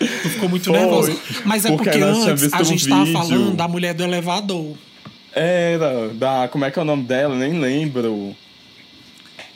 Tu 0.00 0.30
ficou 0.30 0.48
muito 0.48 0.64
Foi. 0.64 0.76
nervosa. 0.76 1.16
Mas 1.44 1.64
é 1.64 1.68
Porque 1.68 1.88
porque, 1.88 2.04
antes 2.04 2.52
a 2.52 2.60
um 2.60 2.64
gente 2.64 2.88
tava 2.88 3.04
vídeo. 3.04 3.16
falando 3.16 3.54
da 3.54 3.68
mulher 3.68 3.94
do 3.94 4.02
elevador. 4.02 4.76
Era, 5.32 6.08
da. 6.08 6.48
Como 6.48 6.64
é 6.64 6.70
que 6.72 6.80
é 6.80 6.82
o 6.82 6.84
nome 6.84 7.04
dela? 7.04 7.36
Nem 7.36 7.60
lembro. 7.60 8.34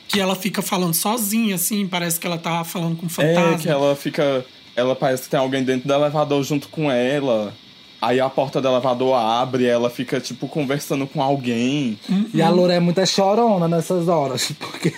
Que 0.07 0.21
ela 0.21 0.33
fica 0.33 0.61
falando 0.61 0.93
sozinha, 0.93 1.55
assim, 1.55 1.87
parece 1.87 2.17
que 2.17 2.25
ela 2.25 2.37
tá 2.37 2.63
falando 2.63 2.95
com 2.95 3.07
um 3.07 3.09
fantasma. 3.09 3.55
É, 3.55 3.57
que 3.57 3.67
ela 3.67 3.97
fica. 3.97 4.45
Ela 4.77 4.95
parece 4.95 5.23
que 5.23 5.29
tem 5.29 5.41
alguém 5.41 5.61
dentro 5.61 5.89
do 5.89 5.93
elevador 5.93 6.41
junto 6.41 6.69
com 6.69 6.89
ela. 6.89 7.53
Aí 8.01 8.19
a 8.19 8.29
porta 8.29 8.61
do 8.61 8.67
elevador 8.69 9.13
abre 9.15 9.63
e 9.63 9.67
ela 9.67 9.89
fica, 9.89 10.21
tipo, 10.21 10.47
conversando 10.47 11.05
com 11.05 11.21
alguém. 11.21 11.99
E 12.33 12.41
a 12.41 12.49
Loura 12.49 12.73
é 12.73 12.79
muita 12.79 13.05
chorona 13.05 13.67
nessas 13.67 14.07
horas. 14.07 14.51
Porque. 14.57 14.93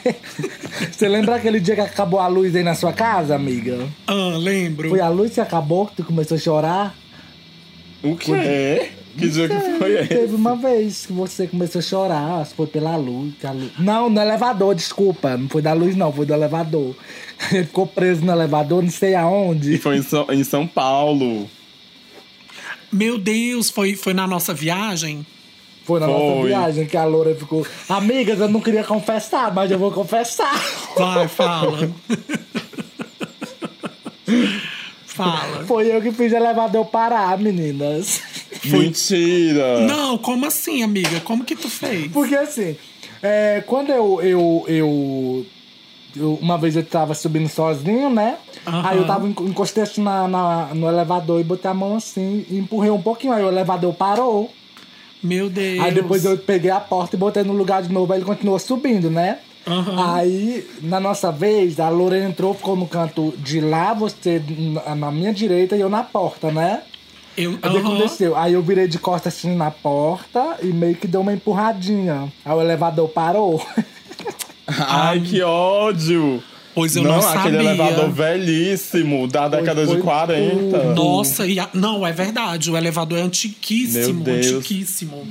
Você 0.92 1.08
lembra 1.08 1.36
aquele 1.36 1.60
dia 1.60 1.74
que 1.74 1.82
acabou 1.82 2.20
a 2.20 2.28
luz 2.28 2.56
aí 2.56 2.64
na 2.64 2.76
sua 2.76 2.94
casa, 2.94 3.34
amiga? 3.36 3.88
Ah, 4.06 4.34
lembro. 4.38 4.90
Foi 4.90 5.00
a 5.00 5.10
luz 5.10 5.34
que 5.34 5.42
acabou 5.42 5.88
que 5.88 5.96
tu 5.96 6.04
começou 6.04 6.38
a 6.38 6.40
chorar? 6.40 6.96
O 8.04 8.16
quê? 8.16 8.92
Que 9.18 9.30
dia 9.30 9.48
que 9.50 9.60
foi 9.78 9.94
esse? 10.00 10.08
Teve 10.08 10.36
uma 10.36 10.56
vez 10.56 11.06
que 11.06 11.14
você 11.14 11.46
começou 11.46 11.80
a 11.80 11.82
chorar, 11.82 12.46
foi 12.46 12.68
pela 12.68 12.96
luz, 12.96 13.34
luz. 13.44 13.72
Não, 13.78 14.10
no 14.10 14.22
elevador, 14.22 14.74
desculpa. 14.74 15.36
Não 15.36 15.50
foi 15.50 15.62
da 15.62 15.74
luz, 15.74 15.96
não, 15.96 16.14
foi 16.14 16.26
do 16.26 16.34
elevador. 16.34 16.96
Ele 17.52 17.66
ficou 17.66 17.86
preso 17.88 18.24
no 18.24 18.32
elevador, 18.32 18.82
não 18.82 18.90
sei 18.90 19.12
E 19.12 19.16
aonde. 19.16 19.78
foi 19.80 19.98
em 19.98 20.02
São, 20.04 20.28
em 20.30 20.44
São 20.44 20.66
Paulo. 20.66 21.50
Meu 22.92 23.18
Deus, 23.18 23.70
foi, 23.70 23.96
foi 23.96 24.14
na 24.14 24.28
nossa 24.28 24.54
viagem? 24.54 25.26
Foi 25.84 26.00
na 26.00 26.08
nossa 26.08 26.36
Foi. 26.40 26.48
viagem 26.48 26.86
que 26.86 26.96
a 26.96 27.04
Loura 27.06 27.34
ficou. 27.36 27.66
Amigas, 27.90 28.40
eu 28.40 28.48
não 28.48 28.62
queria 28.62 28.84
confessar, 28.84 29.54
mas 29.54 29.72
eu 29.72 29.80
vou 29.80 29.92
confessar. 29.92 30.54
Vai, 30.96 31.28
fala. 31.28 31.92
fala. 35.06 35.66
Foi 35.66 35.88
eu 35.94 36.02
que 36.02 36.12
fiz 36.12 36.32
o 36.32 36.36
elevador 36.36 36.86
parar, 36.86 37.38
meninas. 37.40 38.22
Mentira! 38.64 39.82
Não, 39.82 40.18
como 40.18 40.46
assim, 40.46 40.84
amiga? 40.84 41.20
Como 41.22 41.44
que 41.44 41.56
tu 41.56 41.70
fez? 41.70 42.12
Porque 42.12 42.36
assim, 42.36 42.76
é, 43.22 43.64
quando 43.66 43.90
eu, 43.90 44.22
eu, 44.22 44.66
eu, 44.68 45.46
eu- 46.16 46.38
Uma 46.42 46.58
vez 46.58 46.76
eu 46.76 46.84
tava 46.84 47.14
subindo 47.14 47.48
sozinho, 47.50 48.10
né? 48.10 48.38
Aham. 48.68 48.82
Aí 48.88 48.98
eu 48.98 49.06
tava 49.08 49.28
enco- 49.28 49.44
encostei 49.46 49.84
assim 49.84 50.02
na, 50.02 50.28
na- 50.28 50.70
no 50.74 50.88
elevador 50.88 51.40
e 51.40 51.44
botei 51.44 51.70
a 51.70 51.74
mão 51.74 51.96
assim 51.96 52.46
e 52.50 52.58
empurrei 52.58 52.92
um 52.92 53.02
pouquinho. 53.02 53.34
Aí 53.34 53.44
o 53.44 53.48
elevador 53.50 53.94
parou. 53.94 54.52
Meu 55.24 55.50
Deus. 55.50 55.80
Aí 55.80 55.94
depois 55.94 56.26
eu 56.26 56.38
peguei 56.38 56.72
a 56.72 56.80
porta 56.80 57.16
e 57.16 57.20
botei 57.20 57.44
no 57.44 57.54
lugar 57.54 57.84
de 57.84 57.92
novo, 57.94 58.12
aí 58.12 58.20
ele 58.20 58.26
continuou 58.26 58.58
subindo, 58.58 59.10
né? 59.10 59.38
Aham. 59.68 60.16
Aí, 60.16 60.68
na 60.82 61.00
nossa 61.00 61.32
vez, 61.32 61.80
a 61.80 61.88
Lorena 61.90 62.28
entrou, 62.30 62.52
ficou 62.56 62.76
no 62.76 62.88
canto 62.88 63.32
de 63.38 63.62
lá, 63.62 63.94
você 63.94 64.42
na- 64.98 65.12
minha 65.12 65.32
direita 65.32 65.76
e 65.76 65.82
eu 65.82 65.90
na 65.90 66.02
porta, 66.04 66.50
né? 66.52 66.82
Eu, 67.38 67.52
Aí 67.52 67.56
o 67.56 67.60
que 67.60 67.68
aham. 67.78 67.80
aconteceu? 67.96 68.36
Aí 68.36 68.54
eu 68.54 68.62
virei 68.64 68.88
de 68.88 68.98
costas 68.98 69.36
assim 69.36 69.56
na 69.56 69.70
porta 69.70 70.58
e 70.64 70.68
meio 70.68 70.96
que 70.96 71.08
deu 71.08 71.22
uma 71.22 71.32
empurradinha. 71.32 72.34
Aí 72.44 72.54
o 72.56 72.60
elevador 72.62 73.08
parou. 73.10 73.64
Ai, 74.68 75.20
que 75.22 75.42
ódio! 75.42 76.42
Pois 76.74 76.96
eu 76.96 77.04
não, 77.04 77.20
aquele 77.20 77.58
sabia. 77.58 77.60
elevador 77.60 78.10
velhíssimo, 78.12 79.28
da 79.28 79.48
década 79.50 79.86
foi 79.86 79.98
de 79.98 80.02
40. 80.02 80.84
Nossa, 80.94 81.46
e 81.46 81.60
a- 81.60 81.70
não, 81.74 82.08
é 82.08 82.14
verdade. 82.14 82.72
O 82.72 82.78
elevador 82.78 83.20
é 83.20 83.22
antiquíssimo, 83.24 84.24
Meu 84.24 84.36
Deus. 84.36 84.48
antiquíssimo. 84.48 85.28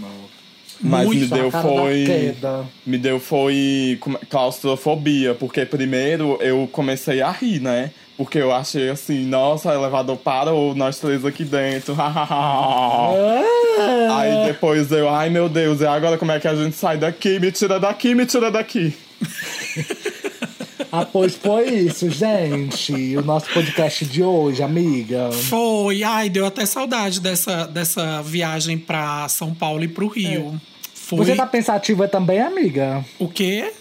Mas 0.83 1.07
Muito. 1.07 1.21
me 1.21 1.27
deu 1.27 1.51
foi. 1.51 2.35
Me 2.87 2.99
deu 2.99 3.19
foi 3.21 3.99
é- 4.21 4.27
claustrofobia, 4.27 5.35
porque 5.35 5.65
primeiro 5.65 6.37
eu 6.41 6.69
comecei 6.71 7.23
a 7.23 7.31
rir, 7.31 7.61
né? 7.61 7.91
Porque 8.19 8.37
eu 8.39 8.53
achei 8.53 8.91
assim, 8.91 9.25
nossa, 9.25 9.71
o 9.71 9.73
elevador 9.81 10.17
parou, 10.19 10.75
nós 10.75 10.99
três 10.99 11.25
aqui 11.25 11.43
dentro. 11.45 11.97
Aí 14.11 14.45
depois 14.47 14.91
eu, 14.93 15.09
ai 15.09 15.31
meu 15.31 15.49
Deus, 15.49 15.81
e 15.81 15.87
agora 15.87 16.19
como 16.19 16.33
é 16.33 16.39
que 16.41 16.49
a 16.49 16.55
gente 16.55 16.77
sai 16.77 16.99
daqui? 16.99 17.39
Me 17.41 17.51
tira 17.51 17.81
daqui, 17.81 18.15
me 18.15 18.27
tira 18.27 18.51
daqui. 18.51 18.95
Ah, 20.93 21.07
pois 21.07 21.37
foi 21.37 21.69
isso, 21.69 22.11
gente. 22.11 23.17
O 23.17 23.23
nosso 23.23 23.49
podcast 23.53 24.05
de 24.05 24.25
hoje, 24.25 24.61
amiga. 24.61 25.31
Foi, 25.31 26.03
ai, 26.03 26.29
deu 26.29 26.45
até 26.45 26.67
saudade 26.67 27.21
dessa, 27.21 27.65
dessa 27.67 28.21
viagem 28.23 28.77
pra 28.77 29.29
São 29.29 29.55
Paulo 29.55 29.85
e 29.85 29.89
pro 29.89 30.09
Rio. 30.09 30.61
Foi. 30.93 31.19
Você 31.19 31.37
tá 31.37 31.47
pensativa 31.47 32.09
também, 32.09 32.41
amiga? 32.41 33.05
O 33.21 33.29
quê? 33.29 33.73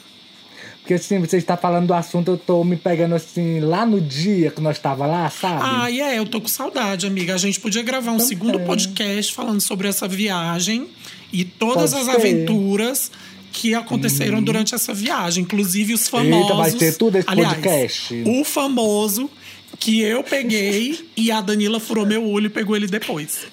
Porque 0.79 0.93
assim, 0.93 1.19
você 1.19 1.37
está 1.37 1.57
falando 1.57 1.87
do 1.87 1.93
assunto, 1.93 2.31
eu 2.31 2.37
tô 2.37 2.63
me 2.63 2.75
pegando 2.75 3.15
assim, 3.15 3.59
lá 3.59 3.85
no 3.85 3.99
dia 3.99 4.51
que 4.51 4.61
nós 4.61 4.77
tava 4.77 5.07
lá, 5.07 5.29
sabe? 5.29 5.61
Ah, 5.63 5.89
e 5.89 6.01
é, 6.01 6.17
eu 6.17 6.25
tô 6.25 6.39
com 6.39 6.47
saudade, 6.47 7.07
amiga. 7.07 7.33
A 7.33 7.37
gente 7.37 7.59
podia 7.59 7.81
gravar 7.81 8.11
um 8.11 8.19
segundo 8.19 8.59
podcast 8.61 9.33
falando 9.33 9.61
sobre 9.61 9.87
essa 9.87 10.07
viagem 10.07 10.87
e 11.31 11.43
todas 11.43 11.93
Pode 11.93 12.01
as 12.01 12.05
ser. 12.05 12.27
Aventuras 12.27 13.11
que 13.51 13.73
aconteceram 13.73 14.41
durante 14.41 14.75
essa 14.75 14.93
viagem, 14.93 15.43
inclusive 15.43 15.93
os 15.93 16.07
famosos. 16.07 16.41
Eita, 16.41 16.55
vai 16.55 16.71
ter 16.71 16.97
tudo 16.97 17.17
esse 17.17 17.29
Aliás, 17.29 17.53
podcast. 17.53 18.23
O 18.25 18.43
famoso 18.43 19.29
que 19.79 20.01
eu 20.01 20.23
peguei 20.23 21.09
e 21.15 21.31
a 21.31 21.41
Danila 21.41 21.79
furou 21.79 22.05
meu 22.05 22.25
olho 22.27 22.47
e 22.47 22.49
pegou 22.49 22.75
ele 22.75 22.87
depois. 22.87 23.47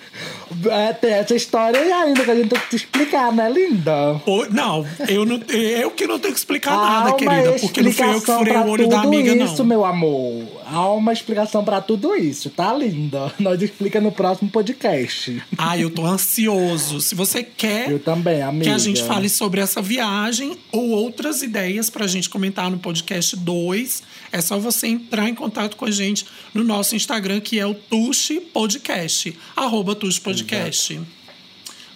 É, 0.71 0.93
tem 0.93 1.13
essa 1.13 1.35
história 1.35 1.81
aí 1.81 1.91
ainda 1.91 2.25
que 2.25 2.31
a 2.31 2.35
gente 2.35 2.49
tem 2.49 2.61
que 2.61 2.69
te 2.71 2.77
explicar, 2.77 3.33
né, 3.33 3.51
linda? 3.51 4.21
O- 4.27 4.47
não, 4.51 4.87
eu 5.09 5.25
não, 5.27 5.41
eu 5.49 5.91
que 5.91 6.07
não 6.07 6.19
tenho 6.19 6.33
que 6.33 6.39
explicar 6.39 6.73
Há 6.73 6.77
nada, 7.05 7.13
querida, 7.15 7.53
porque 7.61 7.83
não 7.83 7.93
fui 7.93 8.07
eu 8.07 8.21
que 8.21 8.27
furei 8.33 8.57
o 8.57 8.67
olho 8.69 8.89
da 8.89 9.01
amiga, 9.01 9.35
isso, 9.35 9.59
não. 9.59 9.67
meu 9.67 9.85
amor. 9.85 10.47
Há 10.67 10.89
uma 10.93 11.13
explicação 11.13 11.65
pra 11.65 11.81
tudo 11.81 12.15
isso, 12.15 12.51
tá, 12.51 12.73
linda? 12.73 13.33
Nós 13.39 13.61
explica 13.61 14.01
no 14.01 14.13
próximo 14.13 14.49
podcast. 14.51 15.43
Ai, 15.59 15.83
eu 15.83 15.91
tô 15.91 16.05
ansioso. 16.07 17.01
Se 17.01 17.15
você 17.15 17.43
quer 17.43 17.91
Eu 17.91 17.99
também, 17.99 18.43
amiga. 18.43 18.65
que 18.65 18.71
a 18.71 18.79
gente 18.79 19.03
fale 19.03 19.29
sobre 19.29 19.61
essa 19.61 19.83
viagem 19.83 20.57
ou 20.73 20.91
outras 20.91 21.43
ideias 21.43 21.91
pra 21.91 22.07
gente 22.07 22.29
comentar 22.31 22.71
no 22.71 22.79
podcast 22.79 23.37
2, 23.37 24.03
é 24.33 24.41
só 24.41 24.59
você 24.59 24.87
entrar 24.87 25.29
em 25.29 25.35
contato 25.35 25.77
com 25.77 25.85
a 25.85 25.91
gente 25.91 26.25
no 26.55 26.63
nosso 26.63 26.95
Instagram, 26.95 27.41
que 27.41 27.59
é 27.59 27.67
o 27.67 27.75
Tuxi 27.75 28.41
Podcast. 28.41 29.37
Arroba 29.57 29.95
Tuxi 29.95 30.21
Podcast. 30.21 30.36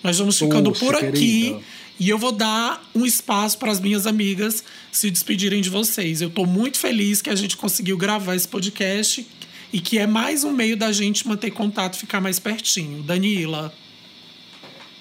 Nós 0.03 0.19
vamos 0.19 0.39
ficando 0.39 0.71
Tuxi, 0.71 0.85
por 0.85 0.95
aqui. 0.97 1.11
querida. 1.11 1.61
E 1.99 2.09
eu 2.09 2.17
vou 2.17 2.33
dar 2.33 2.83
um 2.95 3.05
espaço 3.05 3.59
para 3.59 3.71
as 3.71 3.79
minhas 3.79 4.07
amigas 4.07 4.65
se 4.91 5.11
despedirem 5.11 5.61
de 5.61 5.69
vocês. 5.69 6.23
Eu 6.23 6.31
tô 6.31 6.47
muito 6.47 6.79
feliz 6.79 7.21
que 7.21 7.29
a 7.29 7.35
gente 7.35 7.59
conseguiu 7.59 7.99
gravar 7.99 8.35
esse 8.35 8.49
podcast 8.49 9.27
e 9.71 9.81
que 9.81 9.99
é 9.99 10.07
mais 10.07 10.43
um 10.43 10.51
meio 10.51 10.79
da 10.79 10.91
gente 10.93 11.29
manter 11.29 11.51
contato 11.51 11.97
e 11.97 11.99
ficar 11.99 12.19
mais 12.19 12.39
pertinho. 12.39 13.03
Danila. 13.03 13.71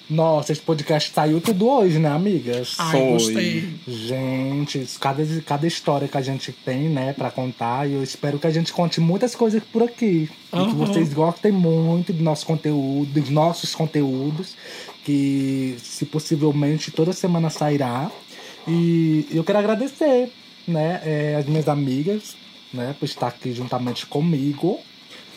Nossa, 0.10 0.52
esse 0.52 0.62
podcast 0.62 1.12
saiu 1.14 1.40
tudo 1.40 1.70
hoje, 1.70 2.00
né, 2.00 2.10
amigas? 2.10 2.76
Ai, 2.80 2.92
Foi. 2.92 3.12
gostei. 3.12 3.74
Gente, 3.88 4.88
cada, 5.00 5.24
cada 5.46 5.68
história 5.68 6.08
que 6.08 6.18
a 6.18 6.22
gente 6.22 6.52
tem, 6.52 6.90
né, 6.90 7.14
pra 7.14 7.30
contar, 7.30 7.88
e 7.88 7.94
eu 7.94 8.02
espero 8.02 8.40
que 8.40 8.48
a 8.48 8.50
gente 8.50 8.74
conte 8.74 9.00
muitas 9.00 9.36
coisas 9.36 9.62
por 9.72 9.84
aqui. 9.84 10.28
E 10.52 10.66
que 10.66 10.74
vocês 10.74 11.14
gostem 11.14 11.52
muito 11.52 12.12
do 12.12 12.24
nosso 12.24 12.44
conteúdo, 12.48 13.22
dos 13.22 13.30
nossos 13.30 13.76
conteúdos, 13.76 14.56
que 15.06 15.78
se 15.78 16.06
possivelmente 16.06 16.90
toda 16.90 17.14
semana 17.14 17.52
sairá. 17.52 18.10
E 18.68 19.28
eu 19.32 19.44
quero 19.44 19.60
agradecer, 19.60 20.32
né, 20.68 21.02
eh, 21.06 21.36
as 21.40 21.46
minhas 21.46 21.68
amigas, 21.68 22.36
né, 22.74 22.96
por 23.00 23.06
estar 23.06 23.28
aqui 23.28 23.54
juntamente 23.54 24.08
comigo 24.08 24.80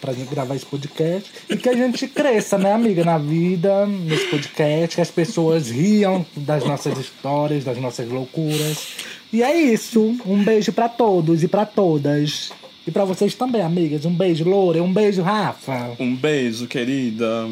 pra 0.03 0.12
gente 0.12 0.29
gravar 0.29 0.57
esse 0.57 0.67
podcast 0.67 1.31
e 1.49 1.57
que 1.57 1.69
a 1.69 1.75
gente 1.75 2.09
cresça, 2.09 2.59
né, 2.59 2.73
amiga, 2.73 3.05
na 3.05 3.19
vida, 3.19 3.87
nesse 3.87 4.27
podcast, 4.27 4.97
que 4.97 5.01
as 5.01 5.12
pessoas 5.12 5.71
riam 5.71 6.27
das 6.37 6.65
nossas 6.65 6.99
histórias, 6.99 7.62
das 7.62 7.79
nossas 7.79 8.09
loucuras. 8.09 8.97
E 9.33 9.45
é 9.45 9.57
isso. 9.57 10.17
Um 10.27 10.43
beijo 10.43 10.73
pra 10.73 10.88
todos 10.88 11.45
e 11.45 11.49
pra 11.49 11.65
todas. 11.65 12.51
E 12.85 12.91
pra 12.91 13.05
vocês 13.05 13.35
também, 13.35 13.62
amigas. 13.62 14.05
Um 14.05 14.12
beijo, 14.12 14.45
Loura. 14.45 14.83
Um 14.83 14.93
beijo, 14.93 15.23
Rafa. 15.23 15.93
Um 16.01 16.17
beijo, 16.17 16.67
querida. 16.67 17.49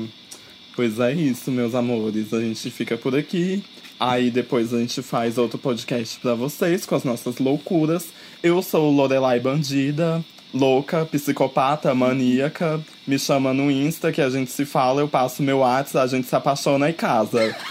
Pois 0.75 0.99
é 0.99 1.13
isso, 1.13 1.53
meus 1.53 1.75
amores. 1.75 2.35
A 2.35 2.41
gente 2.41 2.69
fica 2.69 2.97
por 2.97 3.15
aqui. 3.15 3.63
Aí 3.99 4.31
depois 4.31 4.75
a 4.75 4.79
gente 4.79 5.03
faz 5.03 5.39
outro 5.39 5.59
podcast 5.59 6.19
pra 6.19 6.35
vocês 6.35 6.85
com 6.85 6.95
as 6.95 7.05
nossas 7.05 7.39
loucuras. 7.39 8.09
Eu 8.43 8.63
sou 8.63 8.91
Lorelai 8.91 9.39
Bandida, 9.39 10.25
louca, 10.53 11.05
psicopata, 11.07 11.95
maníaca. 11.95 12.81
Me 13.07 13.19
chama 13.19 13.53
no 13.55 13.71
Insta 13.71 14.11
que 14.13 14.21
a 14.21 14.29
gente 14.31 14.51
se 14.51 14.65
fala, 14.65 15.01
eu 15.01 15.09
passo 15.09 15.43
meu 15.43 15.59
WhatsApp, 15.59 16.05
a 16.05 16.07
gente 16.07 16.29
se 16.29 16.35
apaixona 16.37 16.89
e 16.89 16.93
casa. 16.93 17.55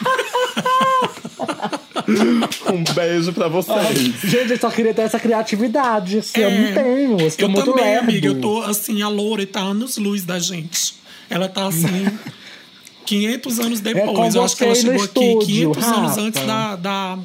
um 2.73 2.83
beijo 2.93 3.31
pra 3.33 3.47
vocês. 3.47 3.97
Gente, 4.23 4.51
eu 4.51 4.57
só 4.59 4.69
queria 4.69 4.93
ter 4.93 5.03
essa 5.03 5.19
criatividade. 5.19 6.19
Assim, 6.19 6.39
eu 6.41 6.47
É, 6.49 6.59
não 6.59 6.73
tenho. 6.83 7.19
Eu, 7.19 7.29
sou 7.31 7.39
Eu 7.39 7.49
muito 7.49 7.65
também, 7.71 7.83
lerdo. 7.85 8.03
amiga. 8.09 8.27
Eu 8.27 8.41
tô 8.41 8.61
assim, 8.63 9.01
a 9.01 9.07
Loura 9.09 9.45
tá 9.45 9.59
anos 9.61 9.97
luz 9.97 10.25
da 10.25 10.39
gente. 10.39 10.95
Ela 11.29 11.47
tá 11.47 11.67
assim. 11.67 12.07
500 13.05 13.59
anos 13.59 13.79
depois. 13.79 14.35
eu 14.35 14.43
acho 14.43 14.55
que 14.55 14.63
ela 14.63 14.75
chegou 14.75 14.93
aqui 15.03 15.03
estúdio, 15.05 15.71
500 15.71 15.83
anos 15.83 16.09
Rafa. 16.09 16.21
antes 16.21 16.45
da, 16.45 16.75
da, 16.75 17.17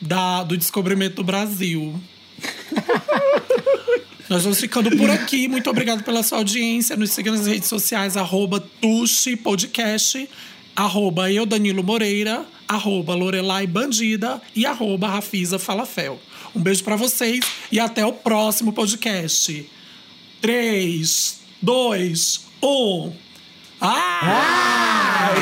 da- 0.00 0.42
do 0.42 0.56
descobrimento 0.56 1.16
do 1.16 1.24
Brasil. 1.24 1.94
Nós 4.28 4.42
vamos 4.42 4.58
ficando 4.58 4.96
por 4.96 5.10
aqui. 5.10 5.48
Muito 5.48 5.68
obrigado 5.68 6.02
pela 6.02 6.22
sua 6.22 6.38
audiência. 6.38 6.96
Nos 6.96 7.10
siga 7.10 7.30
nas 7.30 7.46
redes 7.46 7.68
sociais, 7.68 8.16
arroba 8.16 8.60
Tuxi 8.80 9.36
Podcast, 9.36 10.28
arroba 10.74 11.30
eu, 11.30 11.44
Danilo 11.44 11.84
Moreira, 11.84 12.44
arroba 12.66 13.14
Lorelai 13.14 13.66
Bandida 13.66 14.40
e 14.54 14.64
arroba 14.64 15.08
Rafisa 15.08 15.58
Falafel. 15.58 16.18
Um 16.54 16.60
beijo 16.60 16.82
pra 16.84 16.96
vocês 16.96 17.44
e 17.70 17.78
até 17.78 18.06
o 18.06 18.12
próximo 18.12 18.72
podcast. 18.72 19.68
3, 20.40 21.40
2, 21.60 22.40
1. 22.62 23.12
Ah! 23.80 25.34